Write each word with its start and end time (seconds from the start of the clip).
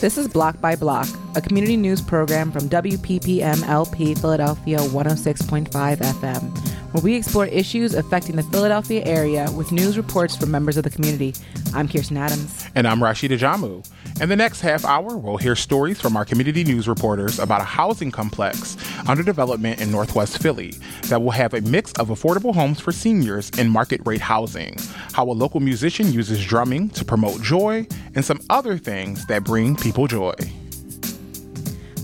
This 0.00 0.16
is 0.16 0.28
Block 0.28 0.60
by 0.60 0.76
Block, 0.76 1.08
a 1.34 1.40
community 1.40 1.76
news 1.76 2.00
program 2.00 2.52
from 2.52 2.68
WPPM 2.68 3.66
LP 3.66 4.14
Philadelphia 4.14 4.78
106.5 4.78 5.70
FM, 5.96 6.67
where 6.92 7.02
we 7.02 7.14
explore 7.14 7.46
issues 7.46 7.94
affecting 7.94 8.36
the 8.36 8.42
Philadelphia 8.44 9.04
area 9.04 9.50
with 9.52 9.72
news 9.72 9.96
reports 9.96 10.36
from 10.36 10.50
members 10.50 10.76
of 10.76 10.84
the 10.84 10.90
community. 10.90 11.34
I'm 11.74 11.86
Kiersten 11.86 12.16
Adams. 12.16 12.66
And 12.74 12.88
I'm 12.88 13.00
Rasheed 13.00 13.30
Ajamu. 13.30 13.86
In 14.22 14.28
the 14.28 14.36
next 14.36 14.62
half 14.62 14.84
hour, 14.84 15.16
we'll 15.16 15.36
hear 15.36 15.54
stories 15.54 16.00
from 16.00 16.16
our 16.16 16.24
community 16.24 16.64
news 16.64 16.88
reporters 16.88 17.38
about 17.38 17.60
a 17.60 17.64
housing 17.64 18.10
complex 18.10 18.76
under 19.06 19.22
development 19.22 19.80
in 19.80 19.90
Northwest 19.90 20.40
Philly 20.40 20.72
that 21.04 21.20
will 21.20 21.30
have 21.30 21.54
a 21.54 21.60
mix 21.60 21.92
of 21.92 22.08
affordable 22.08 22.54
homes 22.54 22.80
for 22.80 22.90
seniors 22.90 23.50
and 23.58 23.70
market 23.70 24.00
rate 24.04 24.20
housing, 24.20 24.76
how 25.12 25.28
a 25.28 25.32
local 25.32 25.60
musician 25.60 26.12
uses 26.12 26.44
drumming 26.44 26.88
to 26.90 27.04
promote 27.04 27.42
joy, 27.42 27.86
and 28.14 28.24
some 28.24 28.40
other 28.48 28.78
things 28.78 29.26
that 29.26 29.44
bring 29.44 29.76
people 29.76 30.06
joy. 30.06 30.34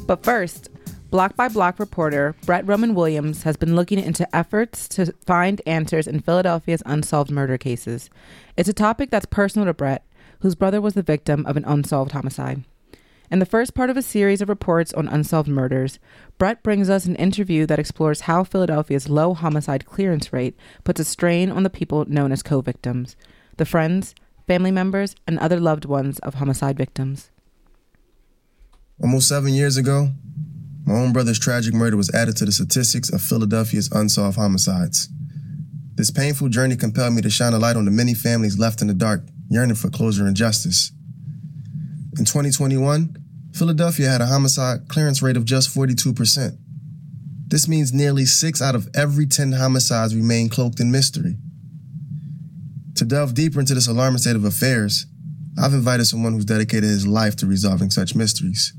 But 0.07 0.23
first, 0.23 0.69
Block 1.15 1.37
by 1.37 1.47
Block 1.47 1.79
reporter 1.79 2.35
Brett 2.45 2.67
Roman 2.67 2.93
Williams 2.93 3.45
has 3.45 3.57
been 3.57 3.77
looking 3.77 4.01
into 4.01 4.27
efforts 4.35 4.89
to 4.89 5.15
find 5.25 5.63
answers 5.65 6.09
in 6.09 6.19
Philadelphia's 6.19 6.83
unsolved 6.87 7.31
murder 7.31 7.57
cases. 7.57 8.11
It's 8.57 8.69
a 8.69 8.73
topic 8.73 9.11
that's 9.11 9.25
personal 9.25 9.67
to 9.67 9.75
Brett, 9.75 10.05
whose 10.41 10.57
brother 10.57 10.81
was 10.81 10.95
the 10.95 11.05
victim 11.05 11.47
of 11.47 11.57
an 11.57 11.65
unsolved 11.67 12.11
homicide. 12.11 12.65
In 13.31 13.39
the 13.39 13.47
first 13.47 13.75
part 13.77 13.91
of 13.91 13.97
a 13.97 14.03
series 14.03 14.43
of 14.43 14.49
reports 14.49 14.93
on 14.95 15.07
unsolved 15.07 15.49
murders, 15.49 16.01
Brett 16.37 16.65
brings 16.65 16.91
us 16.91 17.07
an 17.07 17.15
interview 17.15 17.65
that 17.67 17.79
explores 17.79 18.23
how 18.23 18.43
Philadelphia's 18.43 19.09
low 19.09 19.35
homicide 19.35 19.87
clearance 19.87 20.33
rate 20.33 20.57
puts 20.83 20.99
a 20.99 21.05
strain 21.05 21.49
on 21.49 21.63
the 21.63 21.71
people 21.71 22.05
known 22.07 22.33
as 22.33 22.43
co 22.43 22.61
victims, 22.61 23.15
the 23.57 23.65
friends, 23.65 24.17
family 24.49 24.73
members, 24.73 25.15
and 25.29 25.39
other 25.39 25.61
loved 25.61 25.85
ones 25.85 26.19
of 26.19 26.35
homicide 26.35 26.77
victims. 26.77 27.31
Almost 29.01 29.29
seven 29.29 29.55
years 29.55 29.77
ago, 29.77 30.11
my 30.87 30.95
own 30.95 31.13
brother's 31.13 31.39
tragic 31.39 31.73
murder 31.73 31.97
was 31.97 32.13
added 32.15 32.37
to 32.37 32.45
the 32.45 32.53
statistics 32.53 33.11
of 33.11 33.23
Philadelphia's 33.23 33.91
unsolved 33.93 34.37
homicides. 34.37 35.09
This 35.95 36.11
painful 36.11 36.49
journey 36.49 36.77
compelled 36.77 37.15
me 37.15 37.23
to 37.23 37.31
shine 37.31 37.55
a 37.55 37.59
light 37.59 37.77
on 37.77 37.85
the 37.85 37.91
many 37.91 38.15
families 38.15 38.59
left 38.59 38.83
in 38.83 38.89
the 38.89 38.95
dark, 38.95 39.23
yearning 39.49 39.77
for 39.77 39.89
closure 39.89 40.27
and 40.27 40.37
justice. 40.37 40.93
In 42.19 42.25
2021, 42.25 43.17
Philadelphia 43.55 44.09
had 44.09 44.21
a 44.21 44.27
homicide 44.27 44.89
clearance 44.89 45.23
rate 45.23 45.37
of 45.37 45.45
just 45.45 45.75
42%. 45.75 46.59
This 47.47 47.69
means 47.69 47.93
nearly 47.93 48.27
six 48.27 48.61
out 48.61 48.75
of 48.75 48.89
every 48.95 49.27
10 49.27 49.53
homicides 49.53 50.15
remain 50.15 50.49
cloaked 50.49 50.81
in 50.81 50.91
mystery. 50.91 51.37
To 52.97 53.05
delve 53.05 53.35
deeper 53.35 53.61
into 53.61 53.75
this 53.75 53.89
alarming 53.89 54.19
state 54.19 54.37
of 54.37 54.45
affairs, 54.45 55.07
I've 55.57 55.73
invited 55.73 56.07
someone 56.07 56.33
who's 56.33 56.45
dedicated 56.45 56.85
his 56.91 57.07
life 57.07 57.37
to 57.37 57.47
resolving 57.47 57.91
such 57.91 58.15
mysteries. 58.15 58.75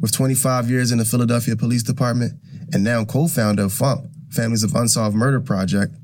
With 0.00 0.12
25 0.12 0.70
years 0.70 0.92
in 0.92 0.98
the 0.98 1.04
Philadelphia 1.04 1.56
Police 1.56 1.82
Department 1.82 2.34
and 2.72 2.84
now 2.84 3.04
co 3.04 3.28
founder 3.28 3.64
of 3.64 3.72
FUMP, 3.72 4.08
Families 4.30 4.62
of 4.62 4.74
Unsolved 4.74 5.16
Murder 5.16 5.40
Project, 5.40 5.94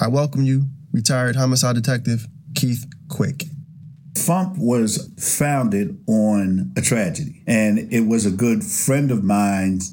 I 0.00 0.08
welcome 0.08 0.42
you, 0.42 0.66
retired 0.92 1.36
homicide 1.36 1.74
detective 1.74 2.26
Keith 2.54 2.86
Quick. 3.08 3.44
FUMP 4.14 4.58
was 4.58 5.12
founded 5.18 6.02
on 6.08 6.72
a 6.76 6.80
tragedy, 6.80 7.42
and 7.46 7.92
it 7.92 8.06
was 8.06 8.26
a 8.26 8.30
good 8.30 8.64
friend 8.64 9.10
of 9.10 9.22
mine's 9.22 9.92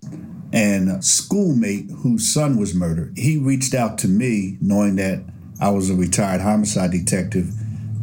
and 0.54 1.04
schoolmate 1.04 1.90
whose 1.92 2.32
son 2.32 2.58
was 2.58 2.74
murdered. 2.74 3.18
He 3.18 3.38
reached 3.38 3.74
out 3.74 3.98
to 4.00 4.08
me 4.08 4.58
knowing 4.62 4.96
that 4.96 5.24
I 5.60 5.70
was 5.70 5.90
a 5.90 5.96
retired 5.96 6.42
homicide 6.42 6.92
detective 6.92 7.52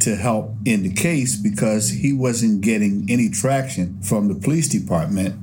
to 0.04 0.16
help 0.16 0.50
in 0.64 0.82
the 0.82 0.92
case 0.92 1.36
because 1.36 1.90
he 1.90 2.12
wasn't 2.12 2.60
getting 2.60 3.06
any 3.08 3.28
traction 3.30 4.00
from 4.02 4.28
the 4.28 4.34
police 4.34 4.68
department 4.68 5.34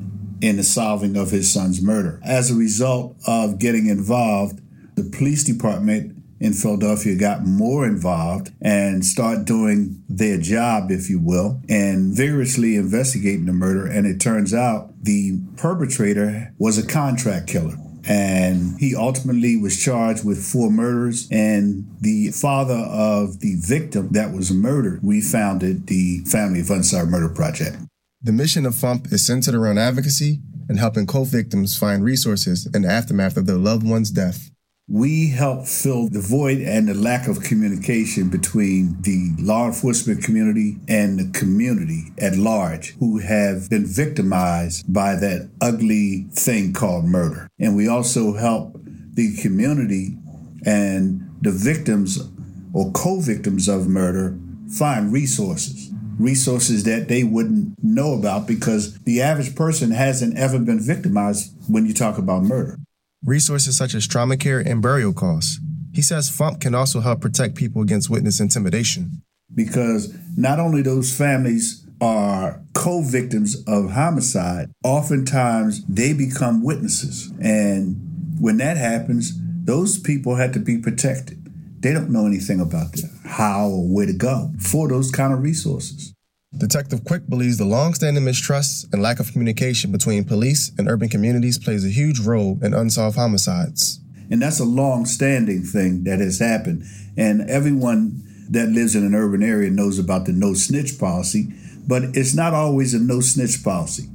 in 0.41 0.57
the 0.57 0.63
solving 0.63 1.17
of 1.17 1.31
his 1.31 1.51
son's 1.51 1.81
murder. 1.81 2.19
As 2.23 2.49
a 2.49 2.55
result 2.55 3.15
of 3.27 3.59
getting 3.59 3.87
involved, 3.87 4.61
the 4.95 5.03
police 5.03 5.43
department 5.43 6.15
in 6.39 6.53
Philadelphia 6.53 7.15
got 7.15 7.45
more 7.45 7.85
involved 7.85 8.51
and 8.61 9.05
start 9.05 9.45
doing 9.45 10.03
their 10.09 10.39
job, 10.39 10.89
if 10.89 11.09
you 11.09 11.19
will, 11.19 11.61
and 11.69 12.15
vigorously 12.15 12.75
investigating 12.75 13.45
the 13.45 13.53
murder. 13.53 13.85
And 13.85 14.07
it 14.07 14.19
turns 14.19 14.53
out 14.53 15.03
the 15.03 15.39
perpetrator 15.57 16.53
was 16.57 16.77
a 16.77 16.85
contract 16.85 17.47
killer 17.47 17.75
and 18.05 18.79
he 18.79 18.95
ultimately 18.95 19.57
was 19.57 19.81
charged 19.81 20.25
with 20.25 20.43
four 20.43 20.69
murders. 20.69 21.27
And 21.31 21.87
the 21.99 22.31
father 22.31 22.75
of 22.75 23.39
the 23.39 23.55
victim 23.55 24.09
that 24.11 24.33
was 24.33 24.51
murdered, 24.51 25.01
we 25.03 25.21
founded 25.21 25.87
the 25.87 26.19
Family 26.25 26.61
of 26.61 26.69
Unsolved 26.69 27.11
Murder 27.11 27.29
Project. 27.29 27.77
The 28.21 28.31
mission 28.31 28.65
of 28.65 28.75
FUMP 28.75 29.11
is 29.11 29.25
centered 29.25 29.55
around 29.55 29.79
advocacy 29.79 30.41
and 30.69 30.79
helping 30.79 31.07
co 31.07 31.23
victims 31.23 31.77
find 31.77 32.03
resources 32.03 32.67
in 32.73 32.83
the 32.83 32.89
aftermath 32.89 33.35
of 33.35 33.45
their 33.47 33.57
loved 33.57 33.87
one's 33.87 34.11
death 34.11 34.50
we 34.91 35.29
help 35.29 35.65
fill 35.65 36.09
the 36.09 36.19
void 36.19 36.59
and 36.59 36.89
the 36.89 36.93
lack 36.93 37.25
of 37.29 37.41
communication 37.41 38.27
between 38.27 39.01
the 39.03 39.31
law 39.39 39.65
enforcement 39.65 40.21
community 40.21 40.77
and 40.89 41.17
the 41.17 41.39
community 41.39 42.11
at 42.17 42.35
large 42.35 42.93
who 42.97 43.17
have 43.19 43.69
been 43.69 43.85
victimized 43.85 44.91
by 44.91 45.15
that 45.15 45.49
ugly 45.61 46.25
thing 46.33 46.73
called 46.73 47.05
murder. 47.05 47.47
And 47.57 47.73
we 47.73 47.87
also 47.87 48.33
help 48.33 48.81
the 49.13 49.33
community 49.37 50.17
and 50.65 51.25
the 51.39 51.51
victims 51.51 52.29
or 52.73 52.91
co 52.91 53.21
victims 53.21 53.69
of 53.69 53.87
murder 53.87 54.37
find 54.77 55.13
resources. 55.13 55.89
Resources 56.19 56.83
that 56.83 57.07
they 57.07 57.23
wouldn't 57.23 57.81
know 57.81 58.13
about 58.13 58.45
because 58.45 58.99
the 59.03 59.21
average 59.21 59.55
person 59.55 59.91
hasn't 59.91 60.37
ever 60.37 60.59
been 60.59 60.81
victimized 60.81 61.53
when 61.69 61.85
you 61.85 61.93
talk 61.93 62.17
about 62.17 62.43
murder 62.43 62.77
resources 63.23 63.77
such 63.77 63.93
as 63.93 64.07
trauma 64.07 64.37
care 64.37 64.59
and 64.59 64.81
burial 64.81 65.13
costs. 65.13 65.59
He 65.93 66.01
says 66.01 66.29
FUMP 66.29 66.61
can 66.61 66.73
also 66.73 67.01
help 67.01 67.21
protect 67.21 67.55
people 67.55 67.81
against 67.81 68.09
witness 68.09 68.39
intimidation. 68.39 69.21
Because 69.53 70.15
not 70.37 70.59
only 70.59 70.81
those 70.81 71.15
families 71.15 71.85
are 71.99 72.61
co 72.73 73.01
victims 73.01 73.63
of 73.67 73.91
homicide, 73.91 74.71
oftentimes 74.83 75.85
they 75.85 76.13
become 76.13 76.63
witnesses. 76.63 77.31
And 77.41 78.37
when 78.39 78.57
that 78.57 78.77
happens, 78.77 79.33
those 79.63 79.99
people 79.99 80.35
have 80.35 80.53
to 80.53 80.59
be 80.59 80.77
protected. 80.77 81.37
They 81.81 81.93
don't 81.93 82.11
know 82.11 82.25
anything 82.25 82.59
about 82.59 82.93
the 82.93 83.09
how 83.25 83.67
or 83.67 83.87
where 83.87 84.05
to 84.05 84.13
go 84.13 84.51
for 84.59 84.87
those 84.87 85.11
kind 85.11 85.33
of 85.33 85.41
resources. 85.41 86.13
Detective 86.57 87.05
Quick 87.05 87.29
believes 87.29 87.57
the 87.57 87.63
long-standing 87.63 88.25
mistrust 88.25 88.85
and 88.91 89.01
lack 89.01 89.21
of 89.21 89.31
communication 89.31 89.89
between 89.89 90.25
police 90.25 90.69
and 90.77 90.89
urban 90.89 91.07
communities 91.07 91.57
plays 91.57 91.85
a 91.85 91.89
huge 91.89 92.19
role 92.19 92.59
in 92.61 92.73
unsolved 92.73 93.15
homicides. 93.15 94.01
And 94.29 94.41
that's 94.41 94.59
a 94.59 94.65
long-standing 94.65 95.63
thing 95.63 96.03
that 96.03 96.19
has 96.19 96.39
happened. 96.39 96.83
And 97.15 97.49
everyone 97.49 98.21
that 98.49 98.67
lives 98.67 98.95
in 98.95 99.05
an 99.05 99.15
urban 99.15 99.41
area 99.41 99.69
knows 99.69 99.97
about 99.97 100.25
the 100.25 100.33
no 100.33 100.53
snitch 100.53 100.99
policy, 100.99 101.53
but 101.87 102.03
it's 102.17 102.35
not 102.35 102.53
always 102.53 102.93
a 102.93 102.99
no 102.99 103.21
snitch 103.21 103.63
policy. 103.63 104.09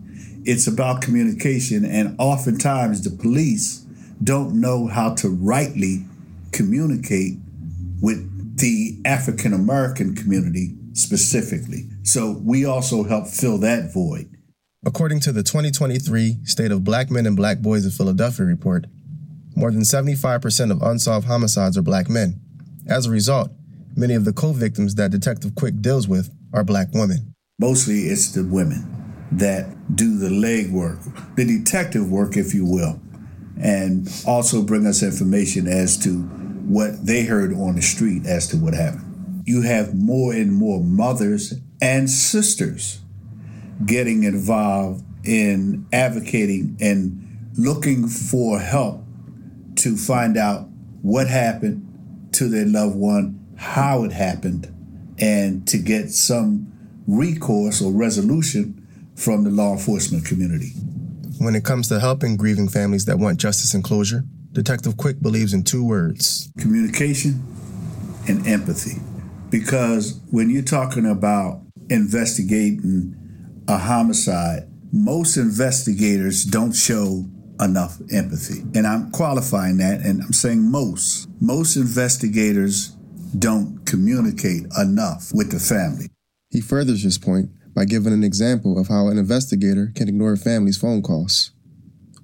It's 0.44 0.66
about 0.66 1.00
communication, 1.00 1.86
and 1.86 2.14
oftentimes 2.18 3.02
the 3.02 3.16
police 3.16 3.78
don't 4.22 4.60
know 4.60 4.88
how 4.88 5.14
to 5.14 5.30
rightly 5.30 6.04
communicate 6.52 7.38
with 8.02 8.58
the 8.58 9.00
African 9.06 9.54
American 9.54 10.14
community 10.14 10.76
specifically. 10.96 11.88
So 12.02 12.40
we 12.42 12.64
also 12.64 13.04
help 13.04 13.28
fill 13.28 13.58
that 13.58 13.92
void. 13.92 14.30
According 14.84 15.20
to 15.20 15.32
the 15.32 15.42
2023 15.42 16.44
State 16.44 16.70
of 16.70 16.84
Black 16.84 17.10
Men 17.10 17.26
and 17.26 17.36
Black 17.36 17.58
Boys 17.58 17.84
of 17.84 17.92
Philadelphia 17.92 18.46
report, 18.46 18.86
more 19.54 19.70
than 19.70 19.82
75% 19.82 20.70
of 20.70 20.82
unsolved 20.82 21.26
homicides 21.26 21.76
are 21.76 21.82
black 21.82 22.08
men. 22.08 22.40
As 22.86 23.06
a 23.06 23.10
result, 23.10 23.50
many 23.96 24.14
of 24.14 24.24
the 24.24 24.32
co 24.32 24.52
victims 24.52 24.94
that 24.94 25.10
Detective 25.10 25.54
Quick 25.54 25.80
deals 25.80 26.06
with 26.06 26.30
are 26.52 26.62
black 26.62 26.88
women. 26.92 27.34
Mostly 27.58 28.00
it's 28.02 28.32
the 28.32 28.44
women 28.44 29.26
that 29.32 29.96
do 29.96 30.18
the 30.18 30.28
legwork, 30.28 31.34
the 31.36 31.44
detective 31.44 32.10
work, 32.10 32.36
if 32.36 32.54
you 32.54 32.64
will, 32.64 33.00
and 33.60 34.08
also 34.26 34.62
bring 34.62 34.86
us 34.86 35.02
information 35.02 35.66
as 35.66 35.98
to 36.04 36.22
what 36.68 37.04
they 37.04 37.24
heard 37.24 37.52
on 37.54 37.76
the 37.76 37.82
street 37.82 38.26
as 38.26 38.46
to 38.48 38.56
what 38.56 38.74
happened 38.74 39.15
you 39.46 39.62
have 39.62 39.94
more 39.94 40.32
and 40.32 40.52
more 40.52 40.82
mothers 40.82 41.54
and 41.80 42.10
sisters 42.10 43.00
getting 43.86 44.24
involved 44.24 45.04
in 45.24 45.86
advocating 45.92 46.76
and 46.80 47.52
looking 47.56 48.08
for 48.08 48.58
help 48.58 49.04
to 49.76 49.96
find 49.96 50.36
out 50.36 50.68
what 51.02 51.28
happened 51.28 52.28
to 52.32 52.48
their 52.48 52.66
loved 52.66 52.96
one, 52.96 53.54
how 53.56 54.02
it 54.02 54.12
happened, 54.12 54.72
and 55.18 55.66
to 55.68 55.78
get 55.78 56.10
some 56.10 56.72
recourse 57.06 57.80
or 57.80 57.92
resolution 57.92 58.86
from 59.14 59.44
the 59.44 59.50
law 59.50 59.72
enforcement 59.72 60.24
community. 60.24 60.70
When 61.38 61.54
it 61.54 61.64
comes 61.64 61.88
to 61.88 62.00
helping 62.00 62.36
grieving 62.36 62.68
families 62.68 63.04
that 63.04 63.18
want 63.18 63.38
justice 63.38 63.74
and 63.74 63.84
closure, 63.84 64.24
Detective 64.52 64.96
Quick 64.96 65.20
believes 65.20 65.52
in 65.52 65.62
two 65.62 65.84
words 65.84 66.50
communication 66.58 67.46
and 68.26 68.46
empathy. 68.46 69.00
Because 69.58 70.20
when 70.30 70.50
you're 70.50 70.60
talking 70.60 71.06
about 71.06 71.62
investigating 71.88 73.16
a 73.66 73.78
homicide, 73.78 74.68
most 74.92 75.38
investigators 75.38 76.44
don't 76.44 76.72
show 76.72 77.24
enough 77.58 77.98
empathy. 78.12 78.60
And 78.74 78.86
I'm 78.86 79.10
qualifying 79.12 79.78
that 79.78 80.02
and 80.02 80.20
I'm 80.22 80.34
saying 80.34 80.70
most. 80.70 81.26
Most 81.40 81.76
investigators 81.76 82.88
don't 83.38 83.82
communicate 83.86 84.66
enough 84.78 85.30
with 85.32 85.50
the 85.50 85.58
family. 85.58 86.10
He 86.50 86.60
furthers 86.60 87.02
his 87.02 87.16
point 87.16 87.48
by 87.74 87.86
giving 87.86 88.12
an 88.12 88.24
example 88.24 88.78
of 88.78 88.88
how 88.88 89.08
an 89.08 89.16
investigator 89.16 89.90
can 89.94 90.06
ignore 90.06 90.34
a 90.34 90.36
family's 90.36 90.76
phone 90.76 91.00
calls 91.00 91.52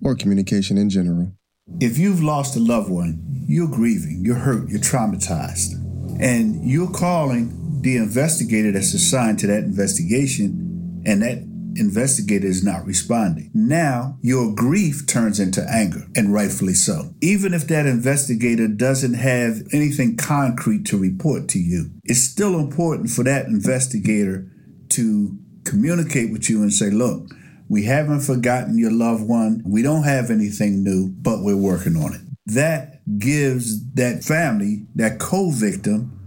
or 0.05 0.15
communication 0.15 0.77
in 0.77 0.91
general. 0.91 1.33
If 1.81 1.97
you've 1.97 2.23
lost 2.23 2.57
a 2.57 2.61
loved 2.61 2.91
one, 2.91 3.47
you're 3.47 3.69
grieving, 3.69 4.21
you're 4.23 4.35
hurt, 4.35 4.69
you're 4.69 4.81
traumatized, 4.81 5.82
and 6.23 6.65
you're 6.69 6.91
calling 6.91 7.81
the 7.83 7.97
investigator 7.97 8.71
that's 8.71 8.95
assigned 8.95 9.41
to 9.41 9.47
that 9.49 9.65
investigation, 9.65 11.03
and 11.05 11.23
that 11.23 11.39
investigator 11.75 12.47
is 12.47 12.63
not 12.63 12.85
responding. 12.87 13.51
Now, 13.55 14.19
your 14.21 14.55
grief 14.55 15.07
turns 15.07 15.41
into 15.41 15.67
anger, 15.69 16.07
and 16.15 16.33
rightfully 16.33 16.75
so. 16.75 17.15
Even 17.21 17.55
if 17.55 17.67
that 17.69 17.87
investigator 17.87 18.69
doesn't 18.69 19.15
have 19.15 19.63
anything 19.73 20.17
concrete 20.17 20.85
to 20.87 20.99
report 20.99 21.49
to 21.49 21.59
you, 21.59 21.91
it's 22.05 22.23
still 22.23 22.59
important 22.59 23.11
for 23.11 23.25
that 23.25 23.47
investigator 23.47 24.49
to 24.91 25.37
communicate 25.65 26.31
with 26.31 26.49
you 26.49 26.63
and 26.63 26.73
say, 26.73 26.91
look, 26.91 27.35
we 27.69 27.85
haven't 27.85 28.21
forgotten 28.21 28.79
your 28.79 28.93
loved 28.93 29.27
one. 29.27 29.63
We 29.65 29.83
don't 29.83 30.05
have 30.05 30.31
anything 30.31 30.85
new, 30.85 31.09
but 31.09 31.43
we're 31.43 31.57
working 31.57 31.97
on 31.97 32.15
it. 32.15 32.21
That 32.47 33.03
gives 33.19 33.93
that 33.95 34.25
family, 34.25 34.87
that 34.97 35.21
co 35.21 35.51
victim, 35.51 36.19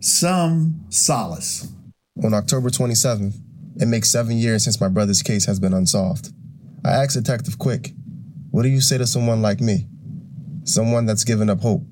some 0.00 0.84
solace. 0.88 1.72
On 2.22 2.32
October 2.32 2.70
27th, 2.70 3.34
it 3.76 3.86
makes 3.86 4.10
seven 4.10 4.36
years 4.36 4.62
since 4.62 4.80
my 4.80 4.88
brother's 4.88 5.22
case 5.22 5.46
has 5.46 5.58
been 5.58 5.74
unsolved. 5.74 6.32
I 6.84 6.90
asked 6.90 7.14
Detective 7.14 7.58
Quick, 7.58 7.92
what 8.50 8.62
do 8.62 8.68
you 8.68 8.80
say 8.80 8.98
to 8.98 9.06
someone 9.06 9.42
like 9.42 9.60
me? 9.60 9.88
Someone 10.62 11.06
that's 11.06 11.24
given 11.24 11.50
up 11.50 11.60
hope. 11.60 11.82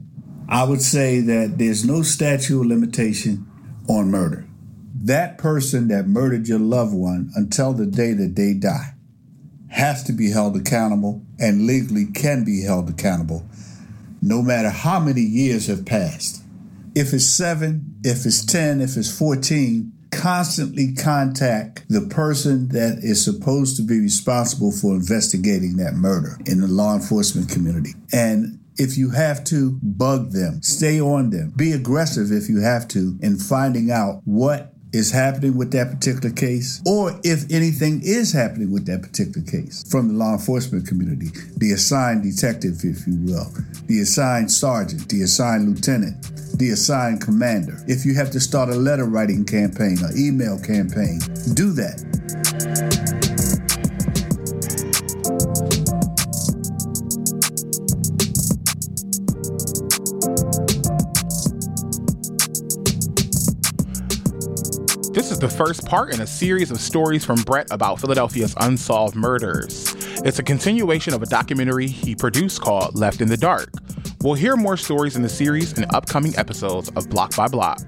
I 0.49 0.63
would 0.63 0.81
say 0.81 1.21
that 1.21 1.59
there's 1.59 1.85
no 1.85 2.03
statute 2.03 2.61
of 2.61 2.67
limitation 2.67 3.47
on 3.89 4.11
murder. 4.11 4.47
That 4.95 5.39
person 5.39 5.89
that 5.89 6.07
murdered 6.07 6.47
your 6.47 6.61
loved 6.61 6.95
one 6.95 7.33
until 7.35 7.73
the 7.73 7.87
day 7.87 8.13
that 8.13 8.37
they 8.37 8.55
die 8.55 8.95
has 9.71 10.05
to 10.05 10.13
be 10.13 10.31
held 10.31 10.57
accountable 10.57 11.23
and 11.41 11.67
legally 11.67 12.05
can 12.05 12.45
be 12.45 12.63
held 12.63 12.89
accountable 12.91 13.45
no 14.23 14.41
matter 14.41 14.71
how 14.71 15.01
many 15.01 15.21
years 15.21 15.67
have 15.67 15.85
passed. 15.85 16.43
If 16.95 17.13
it's 17.13 17.27
seven, 17.27 17.97
if 18.05 18.25
it's 18.25 18.45
10, 18.45 18.81
if 18.81 18.97
it's 18.97 19.17
14, 19.19 19.93
constantly 20.13 20.95
contact 20.95 21.85
the 21.89 22.03
person 22.03 22.69
that 22.69 22.99
is 23.03 23.25
supposed 23.25 23.77
to 23.77 23.83
be 23.83 23.99
responsible 23.99 24.71
for 24.71 24.95
investigating 24.95 25.77
that 25.79 25.95
murder 25.95 26.39
in 26.47 26.61
the 26.61 26.69
law 26.69 26.95
enforcement 26.95 27.49
community. 27.49 27.95
And 28.13 28.61
if 28.77 28.97
you 28.97 29.11
have 29.11 29.43
to, 29.45 29.79
bug 29.83 30.31
them, 30.31 30.63
stay 30.63 31.01
on 31.01 31.31
them, 31.31 31.53
be 31.57 31.73
aggressive 31.73 32.31
if 32.31 32.49
you 32.49 32.61
have 32.61 32.89
to 32.89 33.19
in 33.21 33.39
finding 33.39 33.91
out 33.91 34.21
what 34.25 34.72
is 34.93 35.11
happening 35.11 35.57
with 35.57 35.73
that 35.73 35.91
particular 35.91 36.35
case, 36.35 36.83
or 36.87 37.19
if 37.25 37.51
anything 37.51 38.01
is 38.05 38.33
happening 38.33 38.71
with 38.71 38.87
that 38.87 39.03
particular 39.03 39.47
case 39.47 39.85
from 39.91 40.09
the 40.09 40.15
law 40.15 40.33
enforcement 40.33 40.87
community, 40.87 41.31
the 41.57 41.73
assigned 41.73 42.23
detective, 42.23 42.85
if 42.85 43.07
you 43.07 43.19
will, 43.25 43.51
the 43.87 44.01
assigned 44.01 44.51
sergeant, 44.51 45.09
the 45.09 45.23
assigned 45.23 45.69
lieutenant, 45.69 46.23
the 46.59 46.71
assigned 46.71 47.21
commander. 47.21 47.83
If 47.89 48.05
you 48.05 48.15
have 48.15 48.31
to 48.33 48.41
start 48.41 48.69
a 48.69 48.75
letter 48.75 49.05
writing 49.05 49.45
campaign 49.45 49.99
or 50.03 50.11
email 50.17 50.59
campaign, 50.59 51.21
do 51.55 51.73
that. 51.73 53.02
This 65.13 65.31
is 65.31 65.39
the 65.39 65.49
first 65.49 65.85
part 65.85 66.15
in 66.15 66.23
a 66.23 66.27
series 66.27 66.71
of 66.71 66.81
stories 66.81 67.23
from 67.23 67.37
Brett 67.43 67.67
about 67.71 68.01
Philadelphia's 68.01 68.55
unsolved 68.59 69.15
murders. 69.15 69.95
It's 70.25 70.39
a 70.39 70.43
continuation 70.43 71.13
of 71.13 71.23
a 71.23 71.27
documentary 71.27 71.87
he 71.87 72.15
produced 72.15 72.63
called 72.63 72.95
Left 72.95 73.21
in 73.21 73.29
the 73.29 73.37
Dark. 73.37 73.69
We'll 74.23 74.33
hear 74.33 74.57
more 74.57 74.79
stories 74.79 75.15
in 75.15 75.21
the 75.21 75.29
series 75.29 75.75
in 75.75 75.85
upcoming 75.91 76.35
episodes 76.39 76.89
of 76.97 77.11
Block 77.11 77.37
by 77.37 77.47
Block. 77.47 77.81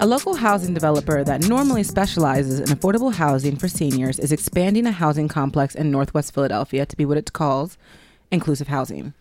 A 0.00 0.06
local 0.06 0.34
housing 0.34 0.74
developer 0.74 1.24
that 1.24 1.48
normally 1.48 1.84
specializes 1.84 2.60
in 2.60 2.66
affordable 2.66 3.14
housing 3.14 3.56
for 3.56 3.66
seniors 3.66 4.18
is 4.18 4.32
expanding 4.32 4.86
a 4.86 4.92
housing 4.92 5.26
complex 5.26 5.74
in 5.74 5.90
Northwest 5.90 6.34
Philadelphia 6.34 6.84
to 6.84 6.96
be 6.96 7.06
what 7.06 7.16
it 7.16 7.32
calls 7.32 7.78
inclusive 8.30 8.68
housing. 8.68 9.14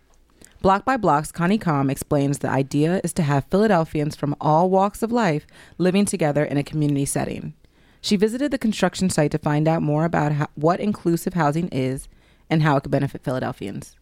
Block 0.62 0.84
by 0.84 0.98
Block's 0.98 1.32
Connie 1.32 1.58
Komm 1.58 1.90
explains 1.90 2.40
the 2.40 2.50
idea 2.50 3.00
is 3.02 3.14
to 3.14 3.24
have 3.24 3.46
Philadelphians 3.46 4.18
from 4.18 4.36
all 4.42 4.70
walks 4.70 5.02
of 5.02 5.10
life 5.10 5.48
living 5.78 6.04
together 6.04 6.44
in 6.44 6.58
a 6.58 6.64
community 6.64 7.06
setting. 7.06 7.54
She 8.02 8.18
visited 8.18 8.52
the 8.52 8.58
construction 8.58 9.10
site 9.10 9.32
to 9.32 9.38
find 9.38 9.70
out 9.70 9.82
more 9.82 10.04
about 10.04 10.34
how, 10.34 10.48
what 10.56 10.82
inclusive 10.82 11.34
housing 11.34 11.70
is 11.70 12.10
and 12.50 12.62
how 12.62 12.76
it 12.76 12.82
could 12.82 12.92
benefit 12.92 13.24
Philadelphians. 13.24 13.96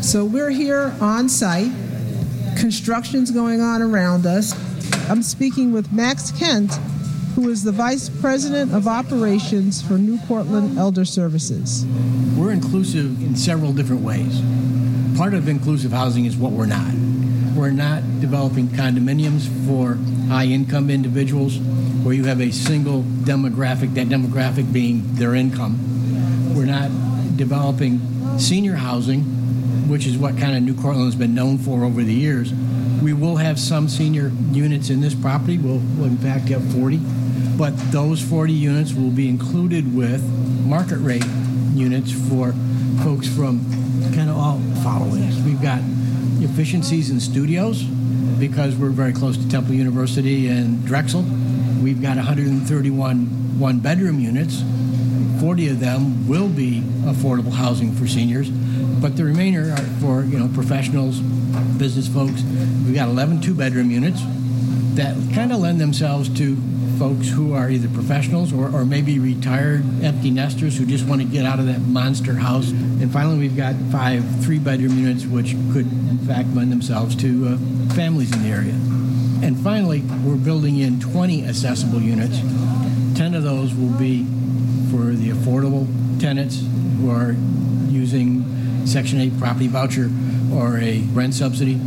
So 0.00 0.24
we're 0.24 0.50
here 0.50 0.94
on 1.02 1.28
site. 1.28 1.70
Construction's 2.56 3.30
going 3.30 3.60
on 3.60 3.82
around 3.82 4.24
us. 4.24 4.54
I'm 5.10 5.22
speaking 5.22 5.70
with 5.70 5.92
Max 5.92 6.30
Kent, 6.32 6.72
who 7.34 7.48
is 7.48 7.64
the 7.64 7.72
Vice 7.72 8.10
President 8.10 8.74
of 8.74 8.86
Operations 8.86 9.80
for 9.80 9.94
New 9.94 10.18
Courtland 10.26 10.78
Elder 10.78 11.04
Services. 11.04 11.86
We're 12.36 12.52
inclusive 12.52 13.22
in 13.22 13.36
several 13.36 13.72
different 13.72 14.02
ways. 14.02 14.42
Part 15.16 15.32
of 15.32 15.48
inclusive 15.48 15.92
housing 15.92 16.26
is 16.26 16.36
what 16.36 16.52
we're 16.52 16.66
not. 16.66 16.92
We're 17.54 17.70
not 17.70 18.02
developing 18.20 18.68
condominiums 18.68 19.48
for 19.66 19.94
high 20.28 20.44
income 20.44 20.90
individuals 20.90 21.58
where 22.02 22.14
you 22.14 22.24
have 22.24 22.40
a 22.40 22.50
single 22.50 23.02
demographic, 23.02 23.94
that 23.94 24.08
demographic 24.08 24.70
being 24.70 25.14
their 25.14 25.34
income. 25.34 26.54
We're 26.54 26.66
not 26.66 26.90
developing 27.36 28.00
senior 28.38 28.74
housing, 28.74 29.22
which 29.88 30.06
is 30.06 30.18
what 30.18 30.36
kind 30.36 30.54
of 30.56 30.62
New 30.62 30.74
Courtland 30.74 31.06
has 31.06 31.14
been 31.14 31.34
known 31.34 31.56
for 31.56 31.84
over 31.84 32.02
the 32.02 32.12
years. 32.12 32.52
We 33.02 33.14
will 33.14 33.36
have 33.36 33.58
some 33.58 33.88
senior 33.88 34.30
units 34.52 34.90
in 34.90 35.00
this 35.00 35.14
property. 35.14 35.58
We'll, 35.58 35.80
we'll 35.96 36.06
in 36.06 36.18
fact 36.18 36.48
have 36.48 36.62
40, 36.72 37.00
but 37.56 37.76
those 37.92 38.22
40 38.22 38.52
units 38.52 38.92
will 38.92 39.10
be 39.10 39.28
included 39.28 39.94
with 39.94 40.22
market 40.64 40.98
rate 40.98 41.24
units 41.74 42.12
for 42.28 42.52
folks 43.02 43.28
from 43.28 43.60
kind 44.14 44.30
of 44.30 44.36
all 44.36 44.58
followings. 44.82 45.40
We've 45.42 45.62
got 45.62 45.80
efficiencies 46.40 47.10
in 47.10 47.20
studios 47.20 47.82
because 47.82 48.76
we're 48.76 48.90
very 48.90 49.12
close 49.12 49.36
to 49.36 49.48
Temple 49.48 49.74
University 49.74 50.48
and 50.48 50.84
Drexel. 50.84 51.22
We've 51.82 52.00
got 52.00 52.16
131 52.16 53.58
one 53.58 53.80
bedroom 53.80 54.18
units. 54.18 54.62
40 55.40 55.68
of 55.68 55.80
them 55.80 56.28
will 56.28 56.48
be 56.48 56.80
affordable 57.04 57.52
housing 57.52 57.92
for 57.92 58.06
seniors, 58.06 58.48
but 58.48 59.16
the 59.16 59.24
remainder 59.24 59.72
are 59.72 59.76
for 60.00 60.24
you 60.24 60.38
know 60.38 60.48
professionals, 60.54 61.20
business 61.78 62.08
folks. 62.08 62.42
We've 62.84 62.94
got 62.94 63.08
11 63.08 63.40
two 63.40 63.54
bedroom 63.54 63.90
units 63.90 64.22
that 64.94 65.16
kind 65.34 65.52
of 65.52 65.58
lend 65.58 65.80
themselves 65.80 66.28
to 66.38 66.56
folks 67.02 67.30
who 67.30 67.52
are 67.52 67.68
either 67.68 67.88
professionals 67.88 68.52
or, 68.52 68.72
or 68.72 68.84
maybe 68.84 69.18
retired 69.18 69.82
empty 70.04 70.30
nesters 70.30 70.78
who 70.78 70.86
just 70.86 71.04
want 71.04 71.20
to 71.20 71.26
get 71.26 71.44
out 71.44 71.58
of 71.58 71.66
that 71.66 71.80
monster 71.80 72.34
house. 72.34 72.70
And 72.70 73.12
finally, 73.12 73.38
we've 73.38 73.56
got 73.56 73.74
five 73.90 74.22
three 74.44 74.60
bedroom 74.60 74.96
units, 74.96 75.26
which 75.26 75.56
could, 75.72 75.86
in 75.86 76.18
fact, 76.18 76.54
lend 76.54 76.70
themselves 76.70 77.16
to 77.16 77.48
uh, 77.48 77.94
families 77.96 78.32
in 78.32 78.44
the 78.44 78.50
area. 78.50 78.74
And 79.42 79.58
finally, 79.58 80.02
we're 80.24 80.36
building 80.36 80.78
in 80.78 81.00
20 81.00 81.44
accessible 81.44 82.00
units. 82.00 82.38
10 83.18 83.34
of 83.34 83.42
those 83.42 83.74
will 83.74 83.98
be 83.98 84.22
for 84.92 85.10
the 85.10 85.30
affordable 85.30 85.88
tenants 86.20 86.62
who 86.98 87.10
are 87.10 87.32
using 87.90 88.86
Section 88.86 89.20
8 89.20 89.40
property 89.40 89.66
voucher 89.66 90.08
or 90.52 90.78
a 90.78 91.00
rent 91.10 91.34
subsidy. 91.34 91.80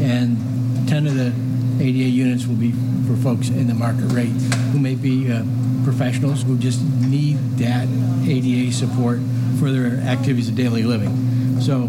And 0.00 0.88
10 0.88 1.06
of 1.06 1.14
the 1.14 1.32
ADA 1.78 2.08
units 2.10 2.48
will 2.48 2.56
be 2.56 2.72
for 3.06 3.16
folks 3.16 3.48
in 3.48 3.66
the 3.68 3.74
market 3.74 4.12
rate 4.12 4.34
who 4.72 4.78
may 4.78 4.94
be 4.94 5.30
uh, 5.30 5.44
professionals 5.84 6.42
who 6.42 6.58
just 6.58 6.82
need 6.82 7.36
that 7.58 7.86
ADA 8.28 8.72
support 8.72 9.20
for 9.58 9.70
their 9.70 9.98
activities 10.00 10.48
of 10.48 10.56
daily 10.56 10.82
living. 10.82 11.60
So 11.60 11.88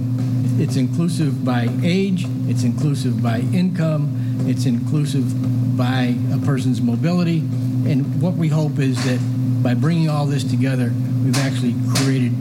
it's 0.62 0.76
inclusive 0.76 1.44
by 1.44 1.70
age, 1.84 2.26
it's 2.48 2.64
inclusive 2.64 3.22
by 3.22 3.40
income, 3.40 4.46
it's 4.48 4.66
inclusive 4.66 5.78
by 5.78 6.16
a 6.32 6.38
person's 6.46 6.82
mobility. 6.82 7.40
And 7.40 8.22
what 8.22 8.34
we 8.34 8.48
hope 8.48 8.80
is 8.80 9.04
that 9.06 9.20
by 9.64 9.74
bringing 9.74 10.10
all 10.10 10.26
this 10.26 10.44
together, 10.44 10.92
we've 11.24 11.38
actually 11.40 11.76
created 11.96 12.34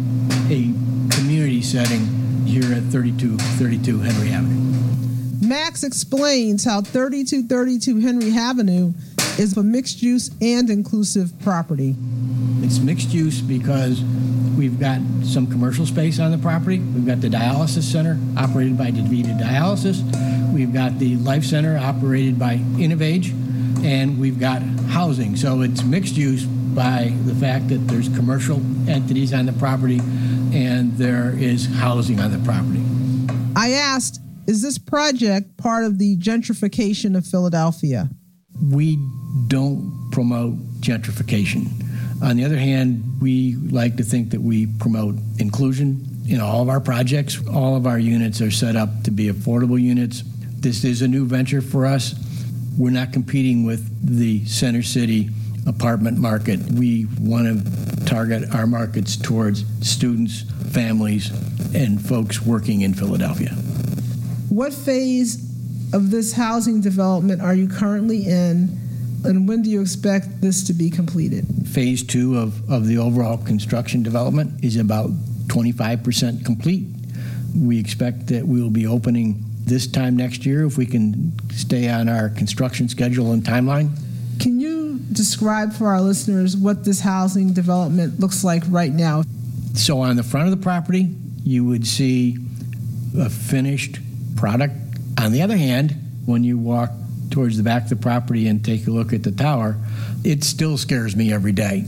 a 0.51 0.73
community 1.15 1.63
setting 1.63 2.07
here 2.47 2.73
at 2.73 2.83
3232 2.85 4.01
Henry 4.01 4.31
Avenue. 4.31 4.86
Max 5.47 5.85
explains 5.85 6.65
how 6.65 6.81
3232 6.81 8.01
Henry 8.01 8.33
Avenue 8.33 8.93
is 9.39 9.57
a 9.57 9.63
mixed 9.63 10.03
use 10.03 10.31
and 10.41 10.69
inclusive 10.69 11.33
property. 11.41 11.95
It's 12.63 12.81
mixed 12.81 13.11
use 13.11 13.41
because 13.41 14.03
we've 14.57 14.81
got 14.81 15.01
some 15.23 15.47
commercial 15.47 15.87
space 15.87 16.19
on 16.19 16.33
the 16.33 16.39
property. 16.39 16.81
We've 16.81 17.07
got 17.07 17.21
the 17.21 17.29
dialysis 17.29 17.85
center 17.85 18.19
operated 18.37 18.77
by 18.77 18.91
DaVita 18.91 19.39
Dialysis. 19.39 20.03
We've 20.53 20.73
got 20.73 20.99
the 20.99 21.17
Life 21.17 21.45
Center 21.45 21.77
operated 21.79 22.39
by 22.39 22.55
Innovage, 22.79 23.31
and 23.85 24.19
we've 24.19 24.41
got 24.41 24.63
housing. 24.63 25.37
So 25.37 25.61
it's 25.61 25.85
mixed 25.85 26.17
use 26.17 26.45
by 26.45 27.13
the 27.25 27.35
fact 27.35 27.69
that 27.69 27.87
there's 27.87 28.09
commercial 28.09 28.61
entities 28.89 29.33
on 29.33 29.47
the 29.47 29.53
property 29.53 30.01
and 30.53 30.97
there 30.97 31.35
is 31.39 31.67
housing 31.67 32.19
on 32.19 32.33
the 32.33 32.39
property. 32.39 32.83
I 33.55 33.71
asked, 33.71 34.21
is 34.47 34.63
this 34.63 34.79
project 34.79 35.57
part 35.57 35.85
of 35.85 35.99
the 35.99 36.17
gentrification 36.19 37.17
of 37.17 37.27
Philadelphia? 37.27 38.11
We 38.73 38.97
don't 39.49 40.09
promote 40.13 40.55
gentrification. 40.81 41.67
On 42.23 42.37
the 42.37 42.45
other 42.45 42.57
hand, 42.57 43.21
we 43.21 43.57
like 43.57 43.97
to 43.97 44.03
think 44.03 44.31
that 44.31 44.41
we 44.41 44.67
promote 44.67 45.17
inclusion 45.39 46.25
in 46.27 46.41
all 46.41 46.63
of 46.63 46.69
our 46.69 46.81
projects. 46.81 47.39
All 47.49 47.77
of 47.77 47.87
our 47.87 47.99
units 47.99 48.41
are 48.41 48.51
set 48.51 48.77
up 48.77 49.03
to 49.05 49.11
be 49.11 49.29
affordable 49.29 49.81
units. 49.81 50.23
This 50.59 50.85
is 50.85 51.03
a 51.03 51.09
new 51.09 51.27
venture 51.27 51.61
for 51.61 51.85
us. 51.85 52.15
We're 52.79 52.91
not 52.91 53.13
competing 53.13 53.65
with 53.65 53.89
the 54.03 54.45
Center 54.47 54.83
City 54.83 55.31
apartment 55.67 56.19
market. 56.19 56.61
We 56.73 57.07
want 57.21 57.65
to 57.65 58.05
target 58.07 58.55
our 58.55 58.67
markets 58.67 59.17
towards 59.17 59.65
students, 59.87 60.43
families, 60.73 61.31
and 61.75 62.01
folks 62.01 62.41
working 62.43 62.83
in 62.83 62.95
Philadelphia. 62.95 63.55
What 64.57 64.73
phase 64.73 65.35
of 65.93 66.11
this 66.11 66.33
housing 66.33 66.81
development 66.81 67.43
are 67.43 67.55
you 67.55 67.69
currently 67.69 68.25
in, 68.25 68.75
and 69.23 69.47
when 69.47 69.61
do 69.61 69.69
you 69.69 69.83
expect 69.83 70.41
this 70.41 70.67
to 70.69 70.73
be 70.73 70.89
completed? 70.89 71.45
Phase 71.67 72.03
two 72.03 72.39
of, 72.39 72.71
of 72.71 72.87
the 72.87 72.97
overall 72.97 73.37
construction 73.37 74.03
development 74.03 74.65
is 74.65 74.79
about 74.79 75.11
25% 75.49 76.47
complete. 76.47 76.87
We 77.55 77.79
expect 77.79 78.29
that 78.29 78.47
we 78.47 78.63
will 78.63 78.71
be 78.71 78.87
opening 78.87 79.45
this 79.67 79.87
time 79.87 80.17
next 80.17 80.47
year 80.47 80.65
if 80.65 80.79
we 80.79 80.87
can 80.87 81.35
stay 81.51 81.91
on 81.91 82.09
our 82.09 82.31
construction 82.31 82.89
schedule 82.89 83.33
and 83.33 83.43
timeline. 83.45 83.91
Can 84.41 84.59
you 84.59 85.01
describe 85.13 85.75
for 85.75 85.89
our 85.89 86.01
listeners 86.01 86.57
what 86.57 86.83
this 86.83 87.01
housing 87.01 87.53
development 87.53 88.21
looks 88.21 88.43
like 88.43 88.63
right 88.71 88.93
now? 88.93 89.23
So, 89.75 90.01
on 90.01 90.17
the 90.17 90.23
front 90.23 90.51
of 90.51 90.59
the 90.59 90.63
property, 90.65 91.15
you 91.45 91.67
would 91.67 91.87
see 91.87 92.39
a 93.19 93.29
finished 93.29 93.99
product. 94.37 94.75
On 95.19 95.33
the 95.33 95.43
other 95.43 95.57
hand, 95.57 95.95
when 96.27 96.45
you 96.45 96.59
walk 96.59 96.91
towards 97.31 97.57
the 97.57 97.63
back 97.63 97.85
of 97.85 97.89
the 97.89 97.97
property 97.97 98.47
and 98.47 98.65
take 98.65 98.87
a 98.87 98.91
look 98.91 99.13
at 99.13 99.23
the 99.23 99.33
tower, 99.33 99.77
it 100.25 100.45
still 100.45 100.77
scares 100.77 101.17
me 101.17 101.33
every 101.33 101.53
day. 101.53 101.85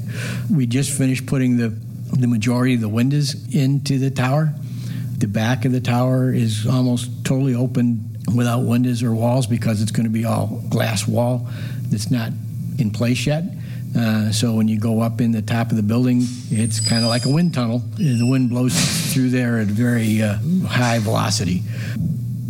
We 0.51 0.67
just 0.67 0.97
finished 0.97 1.27
putting 1.27 1.57
the, 1.57 1.69
the 1.69 2.27
majority 2.27 2.75
of 2.75 2.81
the 2.81 2.89
windows 2.89 3.35
into 3.55 3.99
the 3.99 4.11
tower. 4.11 4.53
The 5.19 5.29
back 5.29 5.65
of 5.65 5.73
the 5.73 5.81
tower 5.81 6.33
is 6.33 6.67
almost 6.67 7.25
totally 7.25 7.55
open 7.55 8.17
without 8.35 8.61
windows 8.61 9.03
or 9.03 9.13
walls 9.13 9.47
because 9.47 9.83
it's 9.83 9.91
going 9.91 10.05
to 10.05 10.13
be 10.13 10.25
all 10.25 10.63
glass 10.69 11.09
wall 11.09 11.49
that's 11.91 12.11
not 12.11 12.31
in 12.79 12.91
place 12.91 13.27
yet. 13.27 13.45
Uh, 13.97 14.31
so 14.31 14.55
when 14.55 14.69
you 14.69 14.79
go 14.79 15.01
up 15.01 15.21
in 15.21 15.33
the 15.33 15.43
top 15.43 15.71
of 15.71 15.77
the 15.77 15.83
building, 15.83 16.21
it's 16.51 16.79
kind 16.79 17.03
of 17.03 17.09
like 17.09 17.25
a 17.25 17.31
wind 17.31 17.55
tunnel. 17.55 17.79
The 17.97 18.27
wind 18.29 18.51
blows 18.51 19.13
through 19.13 19.31
there 19.31 19.59
at 19.59 19.67
very 19.67 20.23
uh, 20.23 20.39
high 20.67 20.99
velocity. 20.99 21.63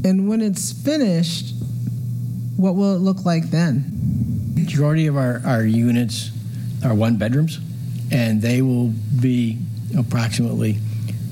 And 0.04 0.28
when 0.28 0.40
it's 0.40 0.72
finished, 0.72 1.54
what 2.56 2.74
will 2.74 2.94
it 2.94 2.98
look 2.98 3.24
like 3.24 3.50
then? 3.50 3.84
Majority 4.54 5.06
of 5.06 5.16
our, 5.16 5.40
our 5.44 5.64
units 5.64 6.30
are 6.84 6.94
one 6.94 7.16
bedrooms, 7.16 7.58
and 8.10 8.40
they 8.40 8.62
will 8.62 8.92
be 9.20 9.58
approximately 9.96 10.74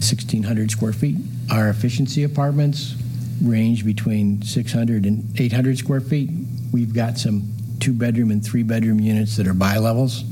1,600 0.01 0.71
square 0.71 0.93
feet. 0.93 1.17
Our 1.51 1.69
efficiency 1.69 2.25
apartments 2.25 2.95
range 3.43 3.85
between 3.85 4.43
600 4.43 5.05
and 5.05 5.39
800 5.39 5.79
square 5.79 6.01
feet. 6.01 6.31
We've 6.73 6.95
got 6.95 7.19
some 7.19 7.53
two 7.81 7.93
bedroom 7.93 8.31
and 8.31 8.45
three 8.45 8.63
bedroom 8.63 9.01
units 9.01 9.37
that 9.37 9.47
are 9.47 9.55
bi 9.55 9.79
levels, 9.79 10.25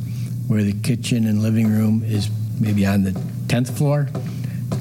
where 0.49 0.63
the 0.63 0.73
kitchen 0.73 1.27
and 1.27 1.43
living 1.43 1.69
room 1.69 2.03
is 2.05 2.31
maybe 2.61 2.87
on 2.87 3.03
the 3.03 3.13
10th 3.47 3.77
floor, 3.77 4.09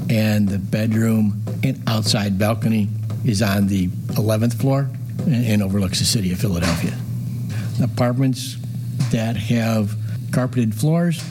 and 0.09 0.47
the 0.47 0.59
bedroom 0.59 1.43
and 1.63 1.81
outside 1.87 2.37
balcony 2.37 2.87
is 3.25 3.41
on 3.41 3.67
the 3.67 3.87
11th 3.87 4.55
floor 4.55 4.89
and 5.27 5.61
overlooks 5.61 5.99
the 5.99 6.05
city 6.05 6.31
of 6.31 6.39
Philadelphia. 6.39 6.97
Apartments 7.81 8.57
that 9.11 9.35
have 9.35 9.95
carpeted 10.31 10.73
floors 10.73 11.23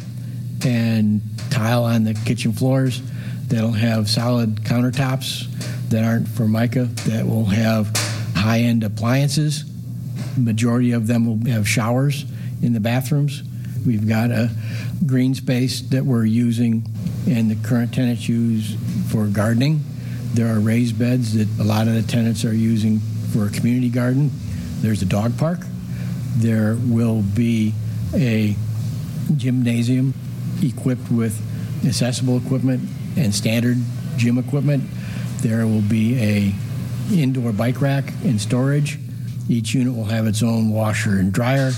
and 0.65 1.21
tile 1.51 1.85
on 1.85 2.05
the 2.05 2.15
kitchen 2.15 2.53
floors 2.53 3.03
that'll 3.49 3.73
have 3.73 4.09
solid 4.09 4.57
countertops 4.63 5.47
that 5.91 6.05
aren't 6.05 6.29
formica 6.29 6.85
that 7.07 7.27
will 7.27 7.47
have 7.47 7.95
high-end 8.35 8.83
appliances. 8.83 9.65
Majority 10.37 10.93
of 10.93 11.07
them 11.07 11.27
will 11.27 11.51
have 11.51 11.69
showers 11.69 12.25
in 12.63 12.73
the 12.73 12.81
bathrooms. 12.81 13.43
We've 13.85 14.09
got 14.09 14.31
a 14.31 14.51
green 15.05 15.35
space 15.35 15.81
that 15.83 16.05
we're 16.05 16.25
using 16.25 16.87
and 17.27 17.51
the 17.51 17.57
current 17.69 17.93
tenants 17.93 18.29
use 18.29 18.77
for 19.11 19.27
gardening 19.27 19.85
there 20.35 20.55
are 20.55 20.61
raised 20.61 20.99
beds 20.99 21.35
that 21.35 21.63
a 21.63 21.65
lot 21.65 21.89
of 21.89 21.95
the 21.95 22.03
tenants 22.03 22.45
are 22.45 22.55
using 22.55 23.01
for 23.33 23.47
a 23.47 23.51
community 23.51 23.91
garden. 23.91 24.31
There's 24.81 25.03
a 25.03 25.07
dog 25.07 25.37
park. 25.39 25.61
There 26.37 26.77
will 26.87 27.23
be 27.23 27.75
a 28.15 28.57
gymnasium 29.37 30.15
equipped 30.63 31.11
with 31.11 31.41
accessible 31.87 32.39
equipment 32.39 32.89
and 33.17 33.35
standard 33.35 33.77
gym 34.17 34.39
equipment. 34.39 34.85
There 35.39 35.67
will 35.67 35.83
be 35.83 36.19
a 36.19 36.55
indoor 37.13 37.53
bike 37.53 37.81
rack 37.81 38.13
and 38.25 38.41
storage. 38.41 38.99
Each 39.49 39.75
unit 39.75 39.95
will 39.95 40.05
have 40.05 40.27
its 40.27 40.43
own 40.43 40.71
washer 40.71 41.19
and 41.19 41.33
dryer. 41.33 41.73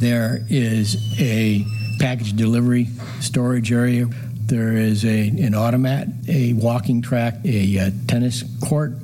There 0.00 0.44
is 0.48 0.96
a 1.18 1.64
package 1.98 2.34
delivery 2.34 2.88
storage 3.20 3.72
area 3.72 4.06
there 4.48 4.72
is 4.72 5.04
a, 5.04 5.28
an 5.28 5.54
automat, 5.54 6.08
a 6.26 6.54
walking 6.54 7.02
track, 7.02 7.34
a, 7.44 7.78
uh, 7.78 7.90
tennis 8.06 8.44
court, 8.66 8.94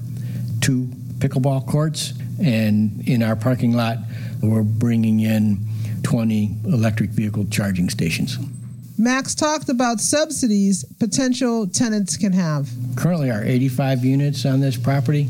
two 0.61 0.85
pickleball 1.19 1.67
courts, 1.67 2.15
and 2.43 3.07
in 3.07 3.23
our 3.23 3.37
parking 3.37 3.73
lot, 3.73 3.99
we're 4.43 4.63
bringing 4.63 5.21
in 5.21 5.59
20 6.03 6.57
electric 6.65 7.11
vehicle 7.11 7.45
charging 7.47 7.89
stations. 7.91 8.39
Max 8.97 9.35
talked 9.35 9.69
about 9.69 10.01
subsidies 10.01 10.85
potential 10.99 11.67
tenants 11.67 12.17
can 12.17 12.33
have. 12.33 12.71
Currently, 12.97 13.31
our 13.31 13.45
85 13.45 14.05
units 14.05 14.47
on 14.47 14.61
this 14.61 14.77
property 14.77 15.29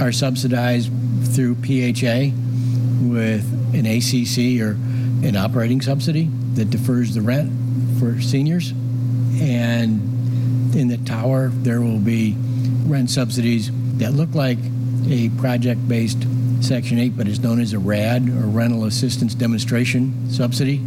are 0.00 0.12
subsidized 0.12 0.90
through 1.34 1.54
PHA 1.56 2.32
with 3.02 3.44
an 3.74 3.86
ACC 3.86 4.60
or 4.60 4.72
an 5.26 5.36
operating 5.36 5.80
subsidy 5.80 6.28
that 6.54 6.70
defers 6.70 7.14
the 7.14 7.20
rent 7.20 7.52
for 7.98 8.20
seniors. 8.20 8.72
And 9.40 10.74
in 10.74 10.88
the 10.88 10.98
tower, 10.98 11.48
there 11.48 11.80
will 11.80 11.98
be 11.98 12.36
rent 12.86 13.10
subsidies 13.10 13.70
that 13.98 14.12
look 14.12 14.34
like 14.34 14.58
a 15.08 15.28
project 15.30 15.86
based 15.88 16.26
Section 16.60 16.98
8, 16.98 17.16
but 17.16 17.26
is 17.26 17.40
known 17.40 17.60
as 17.60 17.72
a 17.72 17.78
RAD 17.78 18.28
or 18.28 18.46
Rental 18.46 18.84
Assistance 18.84 19.34
Demonstration 19.34 20.30
Subsidy, 20.30 20.80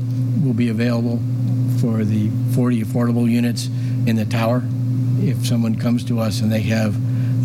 will 0.43 0.53
be 0.53 0.69
available 0.69 1.19
for 1.79 2.05
the 2.05 2.29
40 2.53 2.83
affordable 2.83 3.29
units 3.29 3.67
in 4.07 4.15
the 4.15 4.25
tower. 4.25 4.63
If 5.19 5.45
someone 5.45 5.75
comes 5.75 6.03
to 6.05 6.19
us 6.19 6.39
and 6.39 6.51
they 6.51 6.61
have 6.61 6.95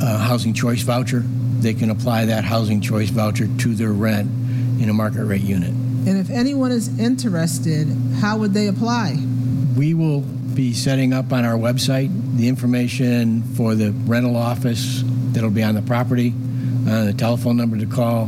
a 0.00 0.18
housing 0.18 0.54
choice 0.54 0.82
voucher, 0.82 1.24
they 1.60 1.74
can 1.74 1.90
apply 1.90 2.26
that 2.26 2.44
housing 2.44 2.80
choice 2.80 3.10
voucher 3.10 3.48
to 3.58 3.74
their 3.74 3.92
rent 3.92 4.30
in 4.80 4.88
a 4.88 4.92
market 4.92 5.24
rate 5.24 5.42
unit. 5.42 5.70
And 5.70 6.16
if 6.16 6.30
anyone 6.30 6.72
is 6.72 6.98
interested, 6.98 7.88
how 8.20 8.38
would 8.38 8.54
they 8.54 8.68
apply? 8.68 9.16
We 9.76 9.92
will 9.94 10.24
be 10.60 10.74
setting 10.74 11.14
up 11.14 11.32
on 11.32 11.42
our 11.42 11.56
website 11.56 12.10
the 12.36 12.46
information 12.46 13.42
for 13.54 13.74
the 13.74 13.92
rental 14.04 14.36
office 14.36 15.02
that'll 15.32 15.48
be 15.48 15.62
on 15.62 15.74
the 15.74 15.80
property, 15.80 16.34
uh, 16.86 17.04
the 17.06 17.14
telephone 17.14 17.56
number 17.56 17.78
to 17.78 17.86
call, 17.86 18.26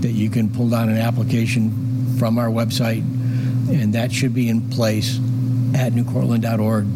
that 0.00 0.12
you 0.12 0.30
can 0.30 0.48
pull 0.48 0.70
down 0.70 0.88
an 0.88 0.96
application 0.96 2.16
from 2.18 2.38
our 2.38 2.48
website, 2.48 3.02
and 3.68 3.92
that 3.92 4.10
should 4.10 4.32
be 4.32 4.48
in 4.48 4.66
place 4.70 5.18
at 5.74 5.92
newcourtland.org 5.92 6.86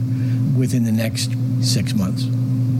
within 0.56 0.84
the 0.84 0.92
next 0.92 1.32
six 1.60 1.92
months. 1.92 2.24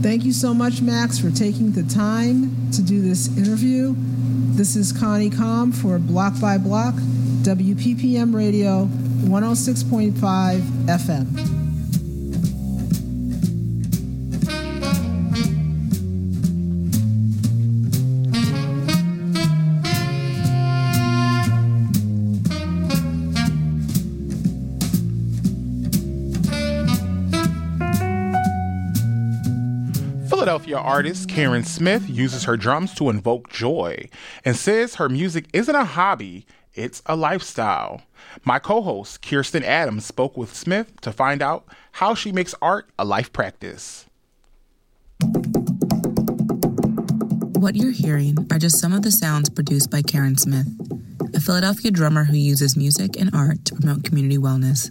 Thank 0.01 0.25
you 0.25 0.31
so 0.31 0.51
much, 0.51 0.81
Max, 0.81 1.19
for 1.19 1.29
taking 1.29 1.73
the 1.73 1.83
time 1.83 2.71
to 2.71 2.81
do 2.81 3.03
this 3.03 3.27
interview. 3.37 3.93
This 4.55 4.75
is 4.75 4.91
Connie 4.91 5.29
Komm 5.29 5.75
for 5.75 5.99
Block 5.99 6.41
by 6.41 6.57
Block, 6.57 6.95
WPPM 7.43 8.33
Radio, 8.33 8.85
106.5 9.25 10.13
FM. 10.87 11.48
Philadelphia 30.39 30.77
artist 30.77 31.27
Karen 31.27 31.65
Smith 31.65 32.09
uses 32.09 32.45
her 32.45 32.55
drums 32.55 32.93
to 32.93 33.09
invoke 33.09 33.49
joy 33.49 34.07
and 34.45 34.55
says 34.55 34.95
her 34.95 35.09
music 35.09 35.47
isn't 35.51 35.75
a 35.75 35.83
hobby, 35.83 36.45
it's 36.73 37.01
a 37.07 37.17
lifestyle. 37.17 38.03
My 38.45 38.57
co 38.57 38.81
host, 38.81 39.21
Kiersten 39.21 39.63
Adams, 39.63 40.05
spoke 40.05 40.37
with 40.37 40.55
Smith 40.55 41.01
to 41.01 41.11
find 41.11 41.41
out 41.41 41.65
how 41.91 42.15
she 42.15 42.31
makes 42.31 42.55
art 42.61 42.89
a 42.97 43.03
life 43.03 43.33
practice. 43.33 44.05
What 47.57 47.75
you're 47.75 47.91
hearing 47.91 48.37
are 48.49 48.59
just 48.59 48.79
some 48.79 48.93
of 48.93 49.01
the 49.01 49.11
sounds 49.11 49.49
produced 49.49 49.91
by 49.91 50.01
Karen 50.01 50.37
Smith, 50.37 50.67
a 51.35 51.41
Philadelphia 51.41 51.91
drummer 51.91 52.23
who 52.23 52.37
uses 52.37 52.77
music 52.77 53.19
and 53.19 53.29
art 53.35 53.65
to 53.65 53.75
promote 53.75 54.05
community 54.05 54.37
wellness. 54.37 54.89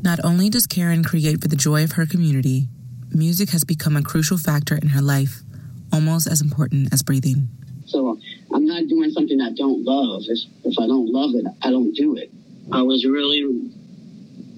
Not 0.00 0.20
only 0.24 0.48
does 0.48 0.66
Karen 0.66 1.04
create 1.04 1.42
for 1.42 1.48
the 1.48 1.54
joy 1.54 1.84
of 1.84 1.92
her 1.92 2.06
community, 2.06 2.70
music 3.14 3.50
has 3.50 3.64
become 3.64 3.96
a 3.96 4.02
crucial 4.02 4.38
factor 4.38 4.76
in 4.76 4.88
her 4.88 5.02
life, 5.02 5.40
almost 5.92 6.26
as 6.26 6.40
important 6.40 6.92
as 6.92 7.02
breathing. 7.02 7.48
So 7.86 8.18
I'm 8.54 8.66
not 8.66 8.86
doing 8.88 9.10
something 9.10 9.40
I 9.40 9.52
don't 9.52 9.84
love. 9.84 10.22
If, 10.28 10.78
I 10.78 10.86
don't 10.86 11.10
love 11.10 11.34
it, 11.34 11.46
I 11.62 11.70
don't 11.70 11.92
do 11.94 12.16
it. 12.16 12.30
I 12.72 12.82
was 12.82 13.04
really 13.04 13.42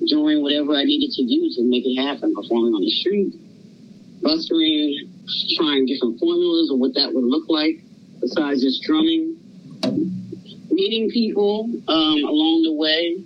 doing 0.06 0.42
whatever 0.42 0.75
I 0.75 0.85
needed 0.85 1.12
to 1.16 1.25
do 1.25 1.50
to 1.56 1.62
make 1.62 1.85
it 1.87 1.97
happen, 2.00 2.35
performing 2.35 2.75
on 2.75 2.82
the 2.82 2.90
street, 2.90 3.35
bustering, 4.21 5.09
trying 5.56 5.87
different 5.87 6.18
formulas 6.18 6.71
of 6.71 6.78
what 6.78 6.94
that 6.94 7.12
would 7.14 7.25
look 7.25 7.49
like 7.49 7.82
besides 8.21 8.62
just 8.62 8.82
drumming, 8.82 9.37
meeting 10.71 11.11
people 11.11 11.71
um, 11.88 12.25
along 12.25 12.62
the 12.64 12.73
way, 12.73 13.16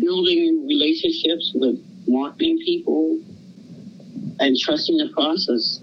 building 0.00 0.66
relationships 0.66 1.52
with 1.54 1.82
marketing 2.06 2.58
people, 2.64 3.18
and 4.38 4.56
trusting 4.56 4.96
the 4.96 5.08
process 5.12 5.80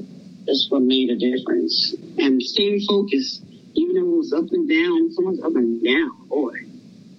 is 0.48 0.68
what 0.70 0.82
made 0.82 1.10
a 1.10 1.16
difference. 1.16 1.96
And 2.18 2.42
staying 2.42 2.82
focused, 2.88 3.44
even 3.74 3.96
though 3.96 4.14
it 4.14 4.18
was 4.18 4.34
up 4.34 4.46
and 4.52 4.70
down, 4.70 5.12
someone's 5.14 5.42
up 5.42 5.56
and 5.56 5.84
down, 5.84 6.28
boy, 6.28 6.54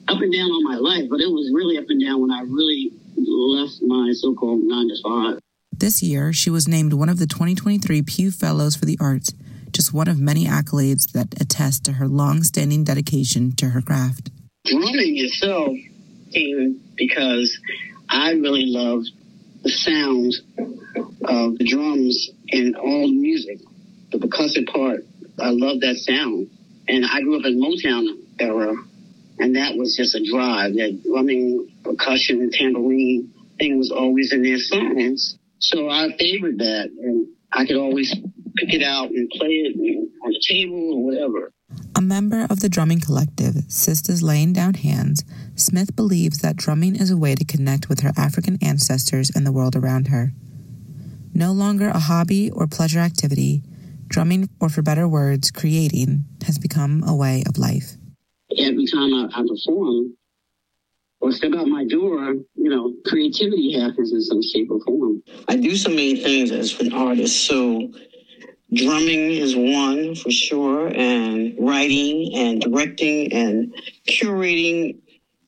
up 0.08 0.20
and 0.20 0.32
down 0.32 0.50
all 0.50 0.62
my 0.62 0.76
life, 0.76 1.08
but 1.08 1.20
it 1.20 1.28
was 1.28 1.50
really 1.52 1.78
up 1.78 1.86
and 1.88 2.00
down 2.00 2.20
when 2.20 2.30
I 2.30 2.42
really 2.42 2.92
left 3.16 3.80
my 3.82 4.12
so-called 4.12 4.60
nine 4.62 4.88
to 4.88 4.96
five. 5.02 5.40
This 5.72 6.02
year, 6.02 6.32
she 6.32 6.50
was 6.50 6.68
named 6.68 6.92
one 6.92 7.08
of 7.08 7.18
the 7.18 7.26
2023 7.26 8.02
Pew 8.02 8.30
Fellows 8.30 8.76
for 8.76 8.84
the 8.84 8.96
Arts, 9.00 9.32
just 9.72 9.92
one 9.92 10.08
of 10.08 10.20
many 10.20 10.46
accolades 10.46 11.10
that 11.12 11.40
attest 11.40 11.84
to 11.84 11.92
her 11.94 12.06
long-standing 12.06 12.84
dedication 12.84 13.54
to 13.56 13.70
her 13.70 13.82
craft. 13.82 14.30
Drumming 14.66 15.18
itself 15.18 15.76
came 16.32 16.80
because 16.94 17.58
I 18.08 18.32
really 18.32 18.66
loved 18.66 19.10
the 19.64 19.70
sound 19.70 20.34
of 21.24 21.58
the 21.58 21.64
drums 21.64 22.30
and 22.50 22.76
all 22.76 23.08
the 23.08 23.16
music, 23.16 23.58
the 24.12 24.18
percussive 24.18 24.66
part. 24.72 25.00
I 25.40 25.50
love 25.50 25.80
that 25.80 25.96
sound. 25.96 26.50
And 26.86 27.04
I 27.04 27.22
grew 27.22 27.38
up 27.38 27.46
in 27.46 27.58
Motown 27.58 28.20
era, 28.38 28.74
and 29.38 29.56
that 29.56 29.76
was 29.76 29.96
just 29.96 30.14
a 30.14 30.22
drive. 30.22 30.74
That 30.74 31.02
drumming, 31.02 31.72
percussion, 31.82 32.42
and 32.42 32.52
tambourine 32.52 33.32
thing 33.58 33.78
was 33.78 33.90
always 33.90 34.32
in 34.32 34.42
their 34.42 34.58
songs. 34.58 35.38
So 35.58 35.88
I 35.88 36.08
favored 36.18 36.58
that, 36.58 36.90
and 36.90 37.28
I 37.50 37.64
could 37.64 37.76
always 37.76 38.14
pick 38.56 38.74
it 38.74 38.82
out 38.82 39.10
and 39.10 39.30
play 39.30 39.64
it 39.64 39.76
on 40.22 40.30
the 40.30 40.42
table 40.46 40.94
or 40.94 41.04
whatever. 41.04 41.52
A 41.96 42.00
member 42.00 42.46
of 42.50 42.60
the 42.60 42.68
drumming 42.68 43.00
collective, 43.00 43.54
Sisters 43.68 44.22
Laying 44.22 44.52
Down 44.52 44.74
Hands, 44.74 45.22
Smith 45.54 45.94
believes 45.94 46.38
that 46.38 46.56
drumming 46.56 46.96
is 46.96 47.10
a 47.10 47.16
way 47.16 47.34
to 47.34 47.44
connect 47.44 47.88
with 47.88 48.00
her 48.00 48.12
African 48.16 48.58
ancestors 48.60 49.30
and 49.34 49.46
the 49.46 49.52
world 49.52 49.76
around 49.76 50.08
her. 50.08 50.32
No 51.32 51.52
longer 51.52 51.88
a 51.88 51.98
hobby 51.98 52.50
or 52.50 52.66
pleasure 52.66 52.98
activity, 52.98 53.62
drumming, 54.08 54.48
or 54.60 54.68
for 54.68 54.82
better 54.82 55.06
words, 55.06 55.50
creating, 55.50 56.24
has 56.46 56.58
become 56.58 57.04
a 57.06 57.14
way 57.14 57.44
of 57.46 57.58
life. 57.58 57.92
Every 58.56 58.86
time 58.86 59.14
I, 59.14 59.28
I 59.32 59.42
perform 59.46 60.16
or 61.20 61.32
step 61.32 61.54
out 61.54 61.66
my 61.66 61.84
door, 61.84 62.34
you 62.54 62.68
know, 62.70 62.92
creativity 63.06 63.78
happens 63.80 64.12
in 64.12 64.20
some 64.20 64.42
shape 64.42 64.70
or 64.70 64.80
form. 64.80 65.22
I 65.48 65.56
do 65.56 65.74
so 65.74 65.90
many 65.90 66.16
things 66.16 66.50
as 66.50 66.78
an 66.80 66.92
artist, 66.92 67.46
so 67.46 67.90
drumming 68.72 69.30
is 69.32 69.54
one 69.56 70.14
for 70.14 70.30
sure, 70.30 70.88
and 70.88 71.54
writing 71.58 72.34
and 72.34 72.60
directing 72.60 73.32
and 73.32 73.74
curating 74.08 74.98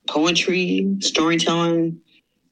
poetry, 0.08 0.96
storytelling, 1.00 2.00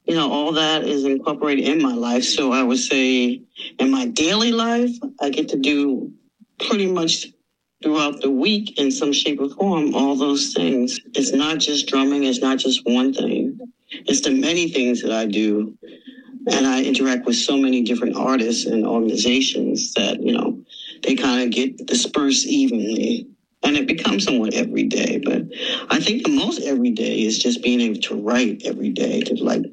you 0.05 0.15
know, 0.15 0.31
all 0.31 0.51
that 0.53 0.83
is 0.83 1.03
incorporated 1.03 1.67
in 1.67 1.81
my 1.81 1.93
life. 1.93 2.23
So 2.23 2.51
I 2.51 2.63
would 2.63 2.79
say 2.79 3.41
in 3.79 3.91
my 3.91 4.05
daily 4.07 4.51
life, 4.51 4.91
I 5.19 5.29
get 5.29 5.49
to 5.49 5.57
do 5.57 6.11
pretty 6.59 6.91
much 6.91 7.27
throughout 7.83 8.21
the 8.21 8.31
week 8.31 8.79
in 8.79 8.91
some 8.91 9.13
shape 9.13 9.39
or 9.39 9.49
form 9.49 9.95
all 9.95 10.15
those 10.15 10.53
things. 10.53 10.99
It's 11.13 11.31
not 11.31 11.59
just 11.59 11.87
drumming, 11.87 12.23
it's 12.23 12.41
not 12.41 12.57
just 12.57 12.85
one 12.85 13.13
thing. 13.13 13.59
It's 13.89 14.21
the 14.21 14.31
many 14.31 14.69
things 14.69 15.01
that 15.01 15.11
I 15.11 15.25
do. 15.25 15.77
And 16.47 16.67
I 16.67 16.83
interact 16.83 17.25
with 17.25 17.35
so 17.35 17.57
many 17.57 17.81
different 17.81 18.15
artists 18.15 18.65
and 18.65 18.85
organizations 18.85 19.93
that, 19.93 20.21
you 20.21 20.33
know, 20.33 20.59
they 21.03 21.15
kind 21.15 21.43
of 21.43 21.51
get 21.51 21.85
dispersed 21.85 22.45
evenly 22.45 23.27
and 23.63 23.75
it 23.75 23.87
becomes 23.87 24.25
somewhat 24.25 24.53
every 24.53 24.83
day. 24.83 25.21
But 25.23 25.43
I 25.89 25.99
think 25.99 26.23
the 26.23 26.35
most 26.35 26.61
every 26.61 26.91
day 26.91 27.23
is 27.23 27.39
just 27.39 27.63
being 27.63 27.81
able 27.81 28.01
to 28.01 28.21
write 28.21 28.61
every 28.65 28.89
day, 28.89 29.21
to 29.21 29.33
like 29.35 29.63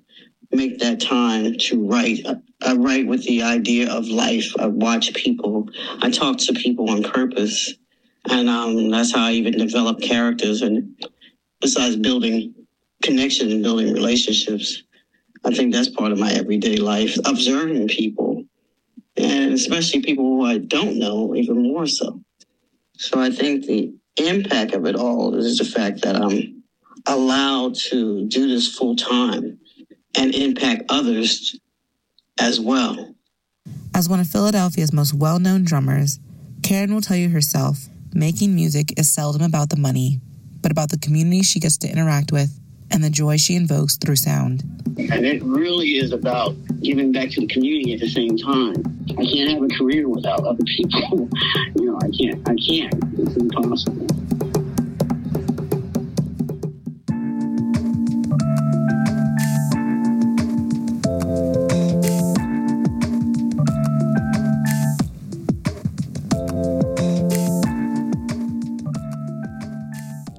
make 0.50 0.78
that 0.78 1.00
time 1.00 1.56
to 1.58 1.86
write. 1.86 2.26
I 2.62 2.74
write 2.74 3.06
with 3.06 3.24
the 3.24 3.42
idea 3.42 3.92
of 3.92 4.08
life. 4.08 4.52
I 4.58 4.66
watch 4.66 5.12
people. 5.14 5.68
I 6.00 6.10
talk 6.10 6.38
to 6.38 6.52
people 6.54 6.90
on 6.90 7.02
purpose. 7.02 7.74
And 8.30 8.48
um, 8.48 8.90
that's 8.90 9.12
how 9.12 9.26
I 9.26 9.32
even 9.32 9.58
develop 9.58 10.00
characters. 10.00 10.62
And 10.62 10.96
besides 11.60 11.96
building 11.96 12.54
connection 13.02 13.50
and 13.50 13.62
building 13.62 13.92
relationships, 13.92 14.82
I 15.44 15.52
think 15.52 15.72
that's 15.72 15.88
part 15.88 16.12
of 16.12 16.18
my 16.18 16.32
everyday 16.32 16.76
life, 16.76 17.16
observing 17.24 17.88
people. 17.88 18.44
And 19.16 19.52
especially 19.52 20.02
people 20.02 20.24
who 20.24 20.44
I 20.44 20.58
don't 20.58 20.98
know, 20.98 21.34
even 21.34 21.62
more 21.62 21.86
so. 21.86 22.22
So 22.96 23.20
I 23.20 23.30
think 23.30 23.66
the 23.66 23.92
impact 24.16 24.74
of 24.74 24.86
it 24.86 24.96
all 24.96 25.34
is 25.34 25.58
the 25.58 25.64
fact 25.64 26.02
that 26.02 26.16
I'm 26.16 26.62
allowed 27.06 27.74
to 27.74 28.26
do 28.28 28.48
this 28.48 28.74
full 28.74 28.96
time 28.96 29.58
and 30.16 30.34
impact 30.34 30.84
others 30.88 31.58
as 32.38 32.60
well. 32.60 33.14
As 33.94 34.08
one 34.08 34.20
of 34.20 34.28
Philadelphia's 34.28 34.92
most 34.92 35.14
well 35.14 35.38
known 35.38 35.64
drummers, 35.64 36.18
Karen 36.62 36.94
will 36.94 37.00
tell 37.00 37.16
you 37.16 37.28
herself 37.30 37.88
making 38.14 38.54
music 38.54 38.98
is 38.98 39.10
seldom 39.10 39.42
about 39.42 39.70
the 39.70 39.76
money, 39.76 40.20
but 40.60 40.70
about 40.70 40.90
the 40.90 40.98
community 40.98 41.42
she 41.42 41.60
gets 41.60 41.76
to 41.78 41.88
interact 41.88 42.30
with 42.30 42.58
and 42.92 43.02
the 43.02 43.10
joy 43.10 43.36
she 43.38 43.56
invokes 43.56 43.96
through 43.96 44.16
sound. 44.16 44.62
And 44.98 45.24
it 45.26 45.42
really 45.42 45.96
is 45.96 46.12
about 46.12 46.54
giving 46.80 47.10
back 47.10 47.30
to 47.30 47.40
the 47.40 47.46
community 47.46 47.94
at 47.94 48.00
the 48.00 48.08
same 48.08 48.36
time. 48.36 48.74
I 49.18 49.24
can't 49.24 49.50
have 49.50 49.62
a 49.62 49.68
career 49.68 50.08
without 50.08 50.44
other 50.44 50.62
people. 50.64 51.28
you 51.76 51.86
know, 51.86 51.98
I 52.00 52.10
can't. 52.10 52.48
I 52.48 52.54
can't. 52.54 52.94
It's 53.18 53.36
impossible. 53.36 54.06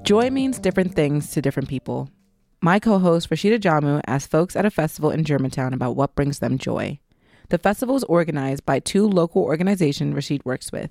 Joy 0.04 0.28
means 0.28 0.58
different 0.58 0.94
things 0.94 1.30
to 1.30 1.40
different 1.40 1.68
people. 1.68 2.10
My 2.64 2.78
co 2.78 2.98
host, 2.98 3.28
Rasheed 3.28 3.58
Ajamu, 3.58 4.00
asked 4.06 4.30
folks 4.30 4.56
at 4.56 4.64
a 4.64 4.70
festival 4.70 5.10
in 5.10 5.22
Germantown 5.22 5.74
about 5.74 5.96
what 5.96 6.14
brings 6.14 6.38
them 6.38 6.56
joy. 6.56 6.98
The 7.50 7.58
festival 7.58 7.94
is 7.94 8.04
organized 8.04 8.64
by 8.64 8.78
two 8.78 9.06
local 9.06 9.42
organizations 9.42 10.14
Rasheed 10.14 10.46
works 10.46 10.72
with. 10.72 10.90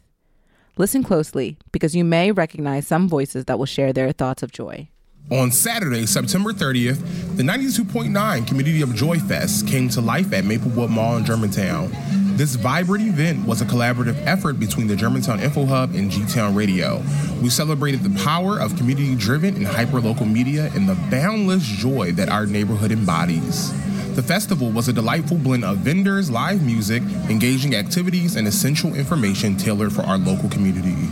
Listen 0.78 1.02
closely 1.02 1.58
because 1.72 1.96
you 1.96 2.04
may 2.04 2.32
recognize 2.32 2.86
some 2.86 3.10
voices 3.10 3.46
that 3.46 3.58
will 3.58 3.66
share 3.66 3.92
their 3.92 4.12
thoughts 4.12 4.44
of 4.44 4.52
joy. 4.52 4.88
On 5.32 5.52
Saturday, 5.52 6.06
September 6.06 6.54
30th, 6.54 7.02
the 7.38 7.42
92.9 7.42 8.46
Community 8.46 8.84
of 8.84 8.94
Joy 8.94 9.18
Fest 9.18 9.68
came 9.68 9.90
to 9.90 10.00
life 10.00 10.32
at 10.32 10.46
Maplewood 10.46 10.92
Mall 10.92 11.18
in 11.18 11.26
Germantown. 11.26 11.92
This 12.36 12.56
vibrant 12.56 13.08
event 13.08 13.46
was 13.46 13.62
a 13.62 13.66
collaborative 13.66 14.20
effort 14.26 14.60
between 14.60 14.88
the 14.88 14.96
Germantown 14.96 15.40
Info 15.40 15.66
Hub 15.66 15.94
and 15.94 16.10
G 16.10 16.26
Town 16.26 16.56
Radio. 16.56 17.04
We 17.44 17.52
celebrated 17.52 18.02
the 18.02 18.24
power 18.24 18.60
of 18.60 18.76
community 18.76 19.14
driven 19.14 19.56
and 19.56 19.68
hyperlocal 19.68 20.30
media 20.30 20.72
and 20.74 20.90
the 20.90 20.96
boundless 21.12 21.62
joy 21.62 22.12
that 22.14 22.30
our 22.30 22.48
neighborhood 22.48 22.92
embodies. 22.92 23.72
The 24.16 24.24
festival 24.24 24.72
was 24.72 24.88
a 24.88 24.94
delightful 24.94 25.38
blend 25.38 25.64
of 25.64 25.78
vendors, 25.78 26.32
live 26.32 26.64
music, 26.64 27.04
engaging 27.30 27.76
activities, 27.76 28.36
and 28.36 28.48
essential 28.48 28.96
information 28.96 29.56
tailored 29.56 29.94
for 29.94 30.02
our 30.02 30.18
local 30.18 30.50
community. 30.50 31.12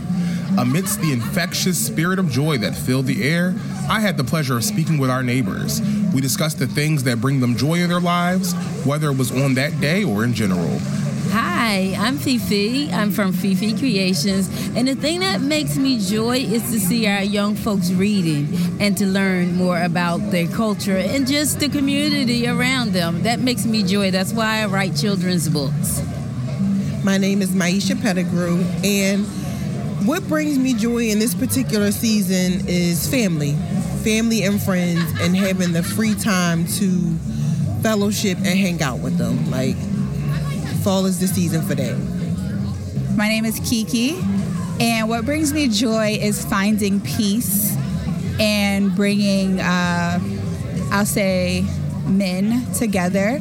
Amidst 0.58 1.00
the 1.00 1.12
infectious 1.12 1.78
spirit 1.78 2.18
of 2.18 2.30
joy 2.30 2.58
that 2.58 2.74
filled 2.74 3.06
the 3.06 3.22
air, 3.22 3.54
I 3.88 4.00
had 4.00 4.16
the 4.16 4.24
pleasure 4.24 4.56
of 4.56 4.64
speaking 4.64 4.98
with 4.98 5.08
our 5.08 5.22
neighbors. 5.22 5.80
We 6.12 6.20
discussed 6.20 6.58
the 6.58 6.66
things 6.66 7.04
that 7.04 7.20
bring 7.20 7.38
them 7.38 7.56
joy 7.56 7.74
in 7.74 7.90
their 7.90 8.00
lives, 8.00 8.54
whether 8.84 9.08
it 9.10 9.16
was 9.16 9.30
on 9.30 9.54
that 9.54 9.80
day 9.80 10.02
or 10.02 10.24
in 10.24 10.34
general. 10.34 10.80
Hi, 11.72 11.94
I'm 11.96 12.18
Fifi. 12.18 12.92
I'm 12.92 13.10
from 13.10 13.32
Fifi 13.32 13.74
Creations. 13.78 14.46
And 14.76 14.86
the 14.86 14.94
thing 14.94 15.20
that 15.20 15.40
makes 15.40 15.78
me 15.78 15.98
joy 15.98 16.36
is 16.36 16.62
to 16.70 16.78
see 16.78 17.06
our 17.06 17.22
young 17.22 17.54
folks 17.54 17.90
reading 17.90 18.46
and 18.78 18.94
to 18.98 19.06
learn 19.06 19.56
more 19.56 19.82
about 19.82 20.18
their 20.30 20.46
culture 20.48 20.98
and 20.98 21.26
just 21.26 21.60
the 21.60 21.70
community 21.70 22.46
around 22.46 22.92
them. 22.92 23.22
That 23.22 23.40
makes 23.40 23.64
me 23.64 23.84
joy. 23.84 24.10
That's 24.10 24.34
why 24.34 24.58
I 24.58 24.66
write 24.66 24.96
children's 24.96 25.48
books. 25.48 26.02
My 27.02 27.16
name 27.16 27.40
is 27.40 27.52
Maisha 27.52 27.98
Pettigrew, 27.98 28.62
and 28.84 29.24
what 30.06 30.28
brings 30.28 30.58
me 30.58 30.74
joy 30.74 31.08
in 31.08 31.20
this 31.20 31.34
particular 31.34 31.90
season 31.90 32.68
is 32.68 33.08
family, 33.10 33.54
family 34.04 34.42
and 34.42 34.60
friends, 34.60 35.10
and 35.22 35.34
having 35.34 35.72
the 35.72 35.82
free 35.82 36.14
time 36.16 36.66
to 36.66 37.16
fellowship 37.82 38.36
and 38.36 38.58
hang 38.58 38.82
out 38.82 38.98
with 38.98 39.16
them. 39.16 39.50
Like, 39.50 39.76
fall 40.82 41.06
is 41.06 41.20
the 41.20 41.28
season 41.28 41.62
for 41.62 41.74
that. 41.76 41.96
My 43.16 43.28
name 43.28 43.44
is 43.44 43.60
Kiki, 43.60 44.18
and 44.80 45.08
what 45.08 45.24
brings 45.24 45.52
me 45.52 45.68
joy 45.68 46.18
is 46.20 46.44
finding 46.44 47.00
peace 47.00 47.76
and 48.40 48.94
bringing, 48.96 49.60
uh, 49.60 50.18
I'll 50.90 51.06
say, 51.06 51.64
men 52.06 52.66
together 52.74 53.40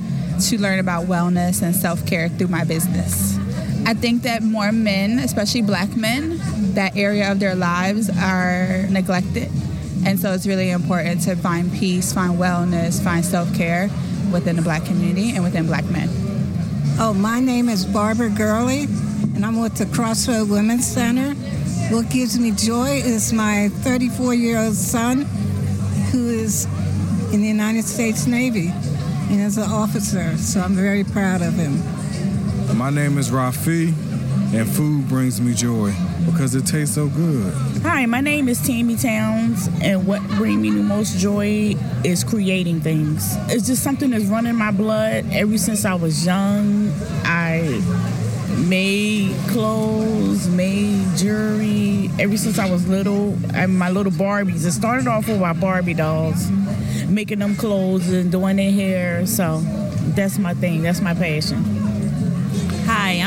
to 0.50 0.62
learn 0.62 0.80
about 0.80 1.08
wellness 1.08 1.64
and 1.64 1.76
self 1.76 2.06
care 2.06 2.30
through 2.30 2.50
my 2.50 2.64
business. 2.64 3.38
I 3.88 3.96
think 3.96 4.22
that 4.24 4.44
more 4.44 4.72
men, 4.72 5.18
especially 5.18 5.64
black 5.64 5.96
men, 5.96 6.40
that 6.76 6.96
area 6.96 7.32
of 7.32 7.40
their 7.40 7.56
lives 7.56 8.10
are 8.10 8.86
neglected. 8.90 9.50
And 10.06 10.20
so 10.20 10.32
it's 10.34 10.46
really 10.46 10.70
important 10.70 11.22
to 11.22 11.36
find 11.36 11.72
peace, 11.74 12.14
find 12.14 12.38
wellness, 12.38 13.04
find 13.04 13.26
self 13.26 13.52
care 13.56 13.90
within 14.32 14.58
the 14.58 14.62
black 14.62 14.86
community 14.86 15.32
and 15.32 15.44
within 15.44 15.66
black 15.66 15.86
men. 15.86 16.31
Oh, 17.00 17.14
my 17.14 17.40
name 17.40 17.70
is 17.70 17.86
Barbara 17.86 18.30
Gurley, 18.30 18.84
and 19.36 19.46
I'm 19.46 19.60
with 19.60 19.76
the 19.76 19.86
Crossroad 19.88 20.50
Women's 20.50 20.86
Center. 20.86 21.34
What 21.94 22.10
gives 22.10 22.40
me 22.40 22.52
joy 22.52 23.02
is 23.04 23.34
my 23.34 23.70
34 23.70 24.34
year 24.34 24.58
old 24.58 24.76
son, 24.76 25.22
who 26.12 26.30
is 26.30 26.66
in 27.34 27.42
the 27.42 27.48
United 27.48 27.86
States 27.86 28.28
Navy 28.28 28.72
and 29.30 29.42
is 29.42 29.58
an 29.58 29.70
officer, 29.70 30.38
so 30.38 30.62
I'm 30.62 30.76
very 30.76 31.04
proud 31.04 31.42
of 31.42 31.54
him. 31.54 31.80
My 32.78 32.90
name 32.90 33.18
is 33.18 33.30
Rafi, 33.30 33.94
and 34.54 34.70
food 34.70 35.08
brings 35.08 35.40
me 35.40 35.54
joy 35.54 35.94
because 36.26 36.56
it 36.56 36.66
tastes 36.66 36.96
so 36.96 37.08
good. 37.08 37.54
Hi, 37.84 38.06
my 38.06 38.22
name 38.22 38.48
is 38.48 38.66
Tammy 38.66 38.96
Towns, 38.96 39.70
and 39.82 40.06
what 40.06 40.22
brings 40.32 40.62
me 40.62 40.70
the 40.72 40.84
most 40.84 41.18
joy 41.18 41.76
is 42.04 42.24
creating 42.24 42.82
things. 42.82 43.36
It's 43.50 43.68
just 43.68 43.84
something 43.84 44.12
that's 44.12 44.26
running 44.26 44.56
my 44.56 44.72
blood 44.72 45.26
ever 45.32 45.58
since 45.58 45.86
I 45.86 45.94
was 45.96 46.26
young. 46.26 46.92
I 47.24 47.82
made 48.68 49.36
clothes, 49.50 50.48
made 50.50 51.06
jewelry 51.18 52.10
ever 52.20 52.38
since 52.38 52.60
I 52.60 52.70
was 52.70 52.88
little. 52.88 53.38
And 53.54 53.78
my 53.78 53.90
little 53.90 54.12
Barbies. 54.12 54.66
It 54.66 54.72
started 54.72 55.08
off 55.08 55.28
with 55.28 55.40
my 55.40 55.54
Barbie 55.54 55.94
dolls, 55.94 56.50
making 57.08 57.40
them 57.40 57.56
clothes 57.56 58.10
and 58.12 58.32
doing 58.32 58.58
their 58.58 58.72
hair. 58.72 59.26
So 59.26 59.62
that's 60.16 60.38
my 60.38 60.54
thing. 60.54 60.84
That's 60.84 61.02
my 61.02 61.14
passion. 61.14 61.71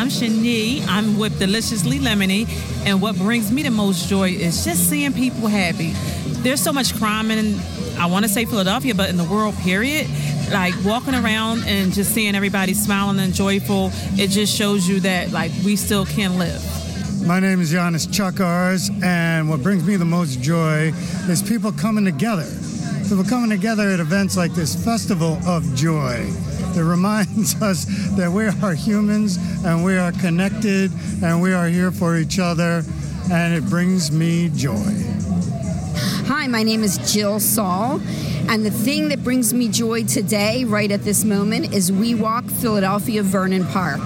I'm 0.05 0.11
Shani. 0.11 0.87
I'm 0.87 1.19
with 1.19 1.39
Deliciously 1.39 1.99
Lemony, 1.99 2.47
and 2.85 3.01
what 3.01 3.17
brings 3.17 3.51
me 3.51 3.63
the 3.63 3.71
most 3.71 4.07
joy 4.07 4.29
is 4.29 4.63
just 4.63 4.91
seeing 4.91 5.15
people 5.15 5.47
happy. 5.49 5.93
There's 6.43 6.61
so 6.61 6.75
much 6.75 6.95
crime 6.97 7.31
in, 7.31 7.59
I 7.99 8.05
want 8.05 8.27
to 8.27 8.29
say 8.29 8.45
Philadelphia, 8.45 8.95
but 8.95 9.09
in 9.09 9.17
the 9.17 9.25
world, 9.25 9.55
period. 9.61 10.07
Like 10.53 10.75
walking 10.85 11.15
around 11.15 11.65
and 11.65 11.91
just 11.91 12.13
seeing 12.13 12.35
everybody 12.35 12.75
smiling 12.75 13.19
and 13.19 13.33
joyful, 13.33 13.93
it 14.21 14.29
just 14.29 14.55
shows 14.55 14.87
you 14.87 15.01
that 15.01 15.33
like 15.33 15.53
we 15.65 15.75
still 15.75 16.05
can 16.05 16.39
live. 16.39 16.63
My 17.27 17.41
name 17.41 17.63
is 17.63 17.73
Giannis 17.73 18.07
Chakars, 18.07 18.91
and 19.03 19.49
what 19.49 19.63
brings 19.63 19.87
me 19.87 19.97
the 19.97 20.05
most 20.05 20.43
joy 20.43 20.93
is 21.31 21.43
people 21.43 21.73
coming 21.73 22.05
together. 22.05 22.47
People 23.09 23.25
coming 23.25 23.49
together 23.49 23.89
at 23.89 24.01
events 24.01 24.37
like 24.37 24.53
this 24.53 24.77
Festival 24.85 25.39
of 25.47 25.65
Joy. 25.75 26.31
It 26.77 26.83
reminds 26.83 27.55
us 27.63 27.85
that 28.17 28.31
we 28.31 28.47
are 28.47 28.75
humans 28.75 29.39
and 29.65 29.85
we 29.85 29.97
are 29.97 30.11
connected 30.13 30.91
and 31.23 31.41
we 31.41 31.53
are 31.53 31.69
here 31.69 31.93
for 31.93 32.17
each 32.17 32.39
other, 32.39 32.83
and 33.31 33.55
it 33.55 33.65
brings 33.71 34.11
me 34.11 34.51
joy. 34.55 34.93
Hi, 36.27 36.49
my 36.49 36.63
name 36.63 36.83
is 36.83 36.99
Jill 37.13 37.39
Saul. 37.39 38.01
And 38.49 38.67
the 38.67 38.71
thing 38.71 39.09
that 39.09 39.23
brings 39.23 39.55
me 39.55 39.69
joy 39.69 40.05
today, 40.05 40.65
right 40.65 40.91
at 40.91 41.03
this 41.03 41.25
moment, 41.25 41.73
is 41.73 41.93
We 41.93 42.15
Walk 42.15 42.45
Philadelphia 42.45 43.23
Vernon 43.23 43.65
Park. 43.67 44.01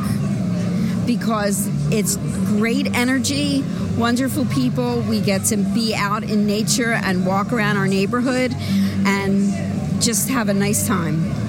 Because 1.07 1.69
it's 1.91 2.17
great 2.47 2.95
energy, 2.95 3.65
wonderful 3.97 4.45
people. 4.47 5.01
We 5.03 5.21
get 5.21 5.45
to 5.47 5.57
be 5.57 5.95
out 5.95 6.23
in 6.23 6.47
nature 6.47 6.93
and 6.93 7.27
walk 7.27 7.53
around 7.53 7.79
our 7.79 7.89
neighborhood 7.89 8.53
and 9.07 10.03
just 10.03 10.29
have 10.29 10.49
a 10.49 10.55
nice 10.55 10.87
time. 10.87 11.48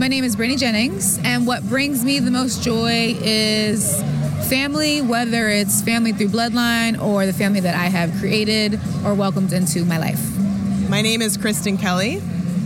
My 0.00 0.08
name 0.08 0.24
is 0.24 0.34
Brittany 0.34 0.56
Jennings, 0.56 1.20
and 1.24 1.46
what 1.46 1.62
brings 1.68 2.06
me 2.06 2.20
the 2.20 2.30
most 2.30 2.62
joy 2.62 3.14
is 3.20 4.02
family, 4.48 5.02
whether 5.02 5.50
it's 5.50 5.82
family 5.82 6.12
through 6.12 6.28
bloodline 6.28 6.98
or 6.98 7.26
the 7.26 7.34
family 7.34 7.60
that 7.60 7.74
I 7.74 7.88
have 7.88 8.10
created 8.18 8.80
or 9.04 9.12
welcomed 9.12 9.52
into 9.52 9.84
my 9.84 9.98
life. 9.98 10.18
My 10.88 11.02
name 11.02 11.20
is 11.20 11.36
Kristen 11.36 11.76
Kelly, 11.76 12.22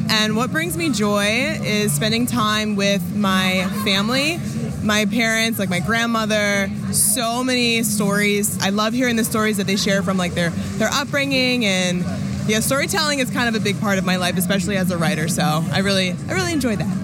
and 0.08 0.36
what 0.36 0.52
brings 0.52 0.76
me 0.76 0.90
joy 0.90 1.58
is 1.64 1.92
spending 1.92 2.26
time 2.26 2.76
with 2.76 3.16
my 3.16 3.68
family, 3.84 4.38
my 4.84 5.04
parents, 5.06 5.58
like 5.58 5.68
my 5.68 5.80
grandmother. 5.80 6.70
So 6.92 7.42
many 7.42 7.82
stories. 7.82 8.62
I 8.62 8.70
love 8.70 8.92
hearing 8.92 9.16
the 9.16 9.24
stories 9.24 9.56
that 9.56 9.66
they 9.66 9.74
share 9.74 10.04
from 10.04 10.18
like 10.18 10.34
their 10.34 10.50
their 10.50 10.90
upbringing 10.92 11.64
and 11.64 12.04
yeah, 12.46 12.60
storytelling 12.60 13.18
is 13.18 13.30
kind 13.30 13.48
of 13.48 13.60
a 13.60 13.64
big 13.64 13.80
part 13.80 13.98
of 13.98 14.04
my 14.04 14.16
life, 14.16 14.36
especially 14.36 14.76
as 14.76 14.90
a 14.90 14.98
writer. 14.98 15.26
So 15.26 15.42
I 15.42 15.80
really 15.80 16.14
I 16.28 16.32
really 16.32 16.52
enjoy 16.52 16.76
that. 16.76 17.03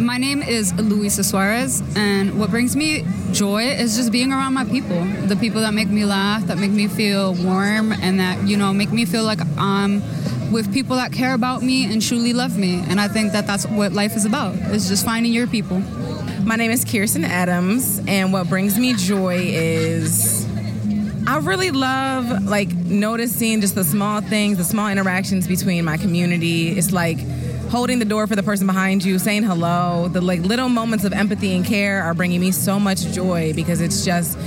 My 0.00 0.16
name 0.16 0.42
is 0.42 0.72
Luisa 0.74 1.24
Suarez, 1.24 1.82
and 1.96 2.38
what 2.38 2.50
brings 2.50 2.76
me 2.76 3.04
joy 3.32 3.64
is 3.64 3.96
just 3.96 4.12
being 4.12 4.32
around 4.32 4.54
my 4.54 4.64
people. 4.64 5.04
The 5.26 5.34
people 5.34 5.60
that 5.62 5.74
make 5.74 5.88
me 5.88 6.04
laugh, 6.04 6.46
that 6.46 6.58
make 6.58 6.70
me 6.70 6.86
feel 6.86 7.34
warm, 7.34 7.92
and 7.92 8.20
that, 8.20 8.46
you 8.46 8.56
know, 8.56 8.72
make 8.72 8.92
me 8.92 9.04
feel 9.04 9.24
like 9.24 9.40
I'm 9.56 10.00
with 10.52 10.72
people 10.72 10.96
that 10.96 11.12
care 11.12 11.34
about 11.34 11.62
me 11.62 11.92
and 11.92 12.00
truly 12.00 12.32
love 12.32 12.56
me. 12.56 12.82
And 12.88 13.00
I 13.00 13.08
think 13.08 13.32
that 13.32 13.46
that's 13.46 13.66
what 13.66 13.92
life 13.92 14.14
is 14.14 14.24
about, 14.24 14.54
is 14.54 14.88
just 14.88 15.04
finding 15.04 15.32
your 15.32 15.48
people. 15.48 15.80
My 16.44 16.54
name 16.54 16.70
is 16.70 16.84
Kiersten 16.84 17.24
Adams, 17.24 18.00
and 18.06 18.32
what 18.32 18.48
brings 18.48 18.78
me 18.78 18.94
joy 18.94 19.36
is 19.38 20.46
I 21.26 21.38
really 21.38 21.72
love 21.72 22.44
like 22.44 22.72
noticing 22.74 23.60
just 23.60 23.74
the 23.74 23.84
small 23.84 24.20
things, 24.20 24.58
the 24.58 24.64
small 24.64 24.88
interactions 24.88 25.48
between 25.48 25.84
my 25.84 25.96
community. 25.96 26.68
It's 26.68 26.92
like 26.92 27.18
holding 27.68 27.98
the 27.98 28.04
door 28.04 28.26
for 28.26 28.34
the 28.34 28.42
person 28.42 28.66
behind 28.66 29.04
you, 29.04 29.18
saying 29.18 29.42
hello. 29.42 30.08
The 30.08 30.20
like 30.20 30.40
little 30.40 30.68
moments 30.68 31.04
of 31.04 31.12
empathy 31.12 31.54
and 31.54 31.64
care 31.64 32.02
are 32.02 32.14
bringing 32.14 32.40
me 32.40 32.50
so 32.50 32.80
much 32.80 33.00
joy 33.12 33.52
because 33.54 33.80
it's 33.80 34.04
just 34.04 34.38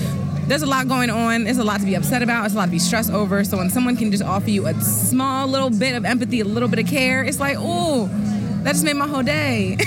there's 0.48 0.64
a 0.64 0.68
lot 0.68 0.88
going 0.88 1.10
on. 1.10 1.44
There's 1.44 1.60
a 1.60 1.64
lot 1.64 1.80
to 1.80 1.86
be 1.86 1.96
upset 1.96 2.22
about. 2.22 2.42
There's 2.42 2.56
a 2.56 2.58
lot 2.58 2.66
to 2.66 2.72
be 2.72 2.80
stressed 2.80 3.12
over. 3.12 3.44
So 3.44 3.58
when 3.58 3.70
someone 3.70 3.96
can 3.96 4.12
just 4.12 4.24
offer 4.24 4.50
you 4.50 4.68
a 4.68 4.74
small 4.82 5.48
little 5.48 5.70
bit 5.70 5.96
of 5.96 6.04
empathy, 6.04 6.40
a 6.42 6.46
little 6.46 6.68
bit 6.68 6.80
of 6.80 6.88
care, 6.88 7.24
it's 7.24 7.40
like, 7.40 7.58
oh, 7.60 8.08
that 8.64 8.74
just 8.74 8.84
made 8.84 8.96
my 8.96 9.08
whole 9.08 9.24
day. 9.24 9.78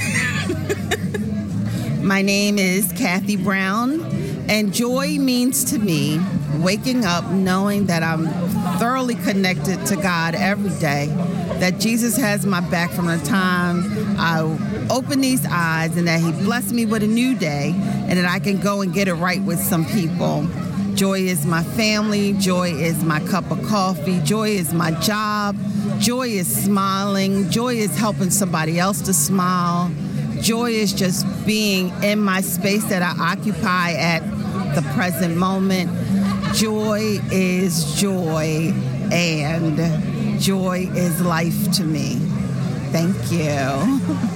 my 2.01 2.23
name 2.23 2.59
is 2.59 2.93
Cathy 2.93 3.37
Brown, 3.37 4.01
and 4.49 4.73
joy 4.73 5.19
means 5.19 5.65
to 5.73 5.79
me 5.79 6.21
waking 6.59 7.05
up 7.05 7.29
knowing 7.31 7.87
that 7.87 8.03
I'm 8.03 8.27
thoroughly 8.79 9.17
connected 9.17 9.85
to 9.87 9.97
God 9.97 10.35
every 10.35 10.71
day 10.79 11.09
that 11.61 11.79
Jesus 11.81 12.17
has 12.17 12.45
my 12.45 12.61
back 12.71 12.91
from 12.91 13.07
the 13.07 13.19
time 13.19 13.85
I 14.19 14.41
open 14.91 15.21
these 15.21 15.47
eyes 15.47 15.97
and 15.97 16.07
that 16.09 16.21
He 16.21 16.33
blessed 16.33 16.73
me 16.73 16.87
with 16.87 17.03
a 17.03 17.07
new 17.07 17.35
day 17.35 17.73
and 17.75 18.19
that 18.19 18.27
I 18.27 18.39
can 18.39 18.61
go 18.61 18.81
and 18.81 18.93
get 18.93 19.09
it 19.09 19.15
right 19.15 19.43
with 19.43 19.59
some 19.61 19.85
people. 19.87 20.47
Joy 20.95 21.21
is 21.21 21.45
my 21.45 21.63
family. 21.63 22.35
Joy 22.35 22.71
is 22.71 23.03
my 23.03 23.21
cup 23.27 23.51
of 23.51 23.63
coffee. 23.67 24.21
Joy 24.21 24.51
is 24.51 24.73
my 24.73 24.93
job. 25.01 25.57
Joy 25.99 26.29
is 26.29 26.65
smiling. 26.65 27.51
Joy 27.51 27.75
is 27.75 27.97
helping 27.97 28.31
somebody 28.31 28.79
else 28.79 29.01
to 29.03 29.13
smile. 29.13 29.91
Joy 30.41 30.71
is 30.71 30.93
just 30.93 31.27
being 31.45 31.91
in 32.03 32.21
my 32.21 32.41
space 32.43 32.85
that 32.85 33.03
I 33.03 33.33
occupy 33.33 33.93
at 33.93 34.21
the 34.75 34.83
present 34.95 35.37
moment. 35.37 35.91
Joy 36.55 37.19
is 37.33 38.01
joy 38.01 38.73
and 39.11 40.14
joy 40.45 40.87
is 40.95 41.23
life 41.23 41.73
to 41.73 41.85
me. 41.85 42.17
Thank 42.93 43.17
you. 43.33 43.41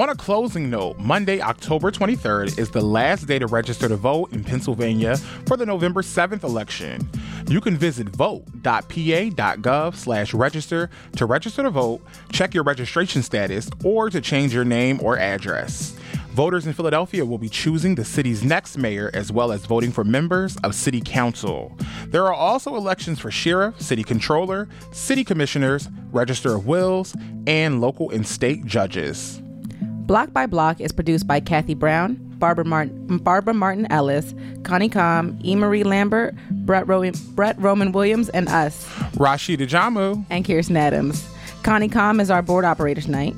On 0.00 0.08
a 0.08 0.14
closing 0.14 0.70
note, 0.70 0.98
Monday, 0.98 1.42
October 1.42 1.90
23rd 1.90 2.56
is 2.58 2.70
the 2.70 2.80
last 2.80 3.26
day 3.26 3.38
to 3.38 3.46
register 3.46 3.86
to 3.86 3.96
vote 3.96 4.32
in 4.32 4.44
Pennsylvania 4.44 5.18
for 5.44 5.58
the 5.58 5.66
November 5.66 6.00
7th 6.00 6.42
election. 6.42 7.06
You 7.48 7.60
can 7.60 7.76
visit 7.76 8.08
vote.pa.gov 8.08 9.94
slash 9.94 10.32
register 10.32 10.88
to 11.16 11.26
register 11.26 11.64
to 11.64 11.70
vote, 11.70 12.00
check 12.32 12.54
your 12.54 12.64
registration 12.64 13.22
status, 13.22 13.68
or 13.84 14.08
to 14.08 14.22
change 14.22 14.54
your 14.54 14.64
name 14.64 15.00
or 15.02 15.18
address. 15.18 15.98
Voters 16.38 16.68
in 16.68 16.72
Philadelphia 16.72 17.26
will 17.26 17.36
be 17.36 17.48
choosing 17.48 17.96
the 17.96 18.04
city's 18.04 18.44
next 18.44 18.78
mayor 18.78 19.10
as 19.12 19.32
well 19.32 19.50
as 19.50 19.66
voting 19.66 19.90
for 19.90 20.04
members 20.04 20.56
of 20.58 20.72
city 20.72 21.00
council. 21.04 21.76
There 22.06 22.24
are 22.26 22.32
also 22.32 22.76
elections 22.76 23.18
for 23.18 23.28
sheriff, 23.28 23.80
city 23.80 24.04
controller, 24.04 24.68
city 24.92 25.24
commissioners, 25.24 25.88
register 26.12 26.54
of 26.54 26.64
wills, 26.64 27.16
and 27.48 27.80
local 27.80 28.10
and 28.10 28.24
state 28.24 28.64
judges. 28.64 29.42
Block 29.82 30.32
by 30.32 30.46
Block 30.46 30.80
is 30.80 30.92
produced 30.92 31.26
by 31.26 31.40
Cathy 31.40 31.74
Brown, 31.74 32.14
Barbara 32.38 32.64
Martin, 32.64 33.18
Barbara 33.18 33.54
Martin 33.54 33.90
Ellis, 33.90 34.32
Connie 34.62 34.88
Komm, 34.88 35.44
E. 35.44 35.56
Marie 35.56 35.82
Lambert, 35.82 36.36
Brett, 36.52 36.86
Brett 37.34 37.58
Roman 37.58 37.90
Williams, 37.90 38.28
and 38.28 38.48
us, 38.48 38.86
Rasheed 39.16 39.58
Ajamu, 39.58 40.24
and 40.30 40.44
Kiersten 40.44 40.76
Adams. 40.76 41.28
Connie 41.62 41.88
Komm 41.88 42.20
is 42.20 42.30
our 42.30 42.42
board 42.42 42.64
operator 42.64 43.00
tonight. 43.00 43.34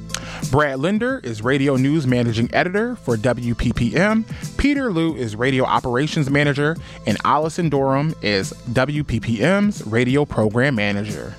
Brad 0.50 0.78
Linder 0.78 1.20
is 1.22 1.42
radio 1.42 1.76
news 1.76 2.06
managing 2.06 2.52
editor 2.54 2.96
for 2.96 3.16
WPPM. 3.16 4.24
Peter 4.56 4.92
Liu 4.92 5.14
is 5.14 5.36
radio 5.36 5.64
operations 5.64 6.30
manager, 6.30 6.76
and 7.06 7.16
Allison 7.24 7.68
Durham 7.68 8.14
is 8.22 8.52
WPPM's 8.70 9.86
radio 9.86 10.24
program 10.24 10.74
manager. 10.74 11.34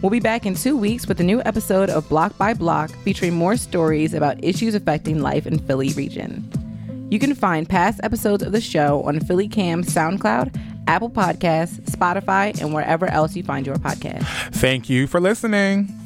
We'll 0.00 0.10
be 0.10 0.20
back 0.20 0.46
in 0.46 0.54
two 0.54 0.76
weeks 0.76 1.06
with 1.06 1.20
a 1.20 1.24
new 1.24 1.40
episode 1.44 1.88
of 1.88 2.08
Block 2.08 2.36
by 2.36 2.54
Block 2.54 2.90
featuring 3.04 3.34
more 3.34 3.56
stories 3.56 4.14
about 4.14 4.42
issues 4.42 4.74
affecting 4.74 5.22
life 5.22 5.46
in 5.46 5.58
Philly 5.60 5.90
region. 5.90 6.48
You 7.10 7.18
can 7.18 7.34
find 7.34 7.68
past 7.68 8.00
episodes 8.02 8.42
of 8.42 8.52
the 8.52 8.60
show 8.60 9.02
on 9.04 9.20
PhillyCAM 9.20 9.84
SoundCloud, 9.84 10.58
Apple 10.88 11.10
Podcasts, 11.10 11.80
Spotify, 11.82 12.58
and 12.60 12.74
wherever 12.74 13.06
else 13.06 13.36
you 13.36 13.44
find 13.44 13.66
your 13.66 13.76
podcast. 13.76 14.24
Thank 14.54 14.90
you 14.90 15.06
for 15.06 15.20
listening. 15.20 16.01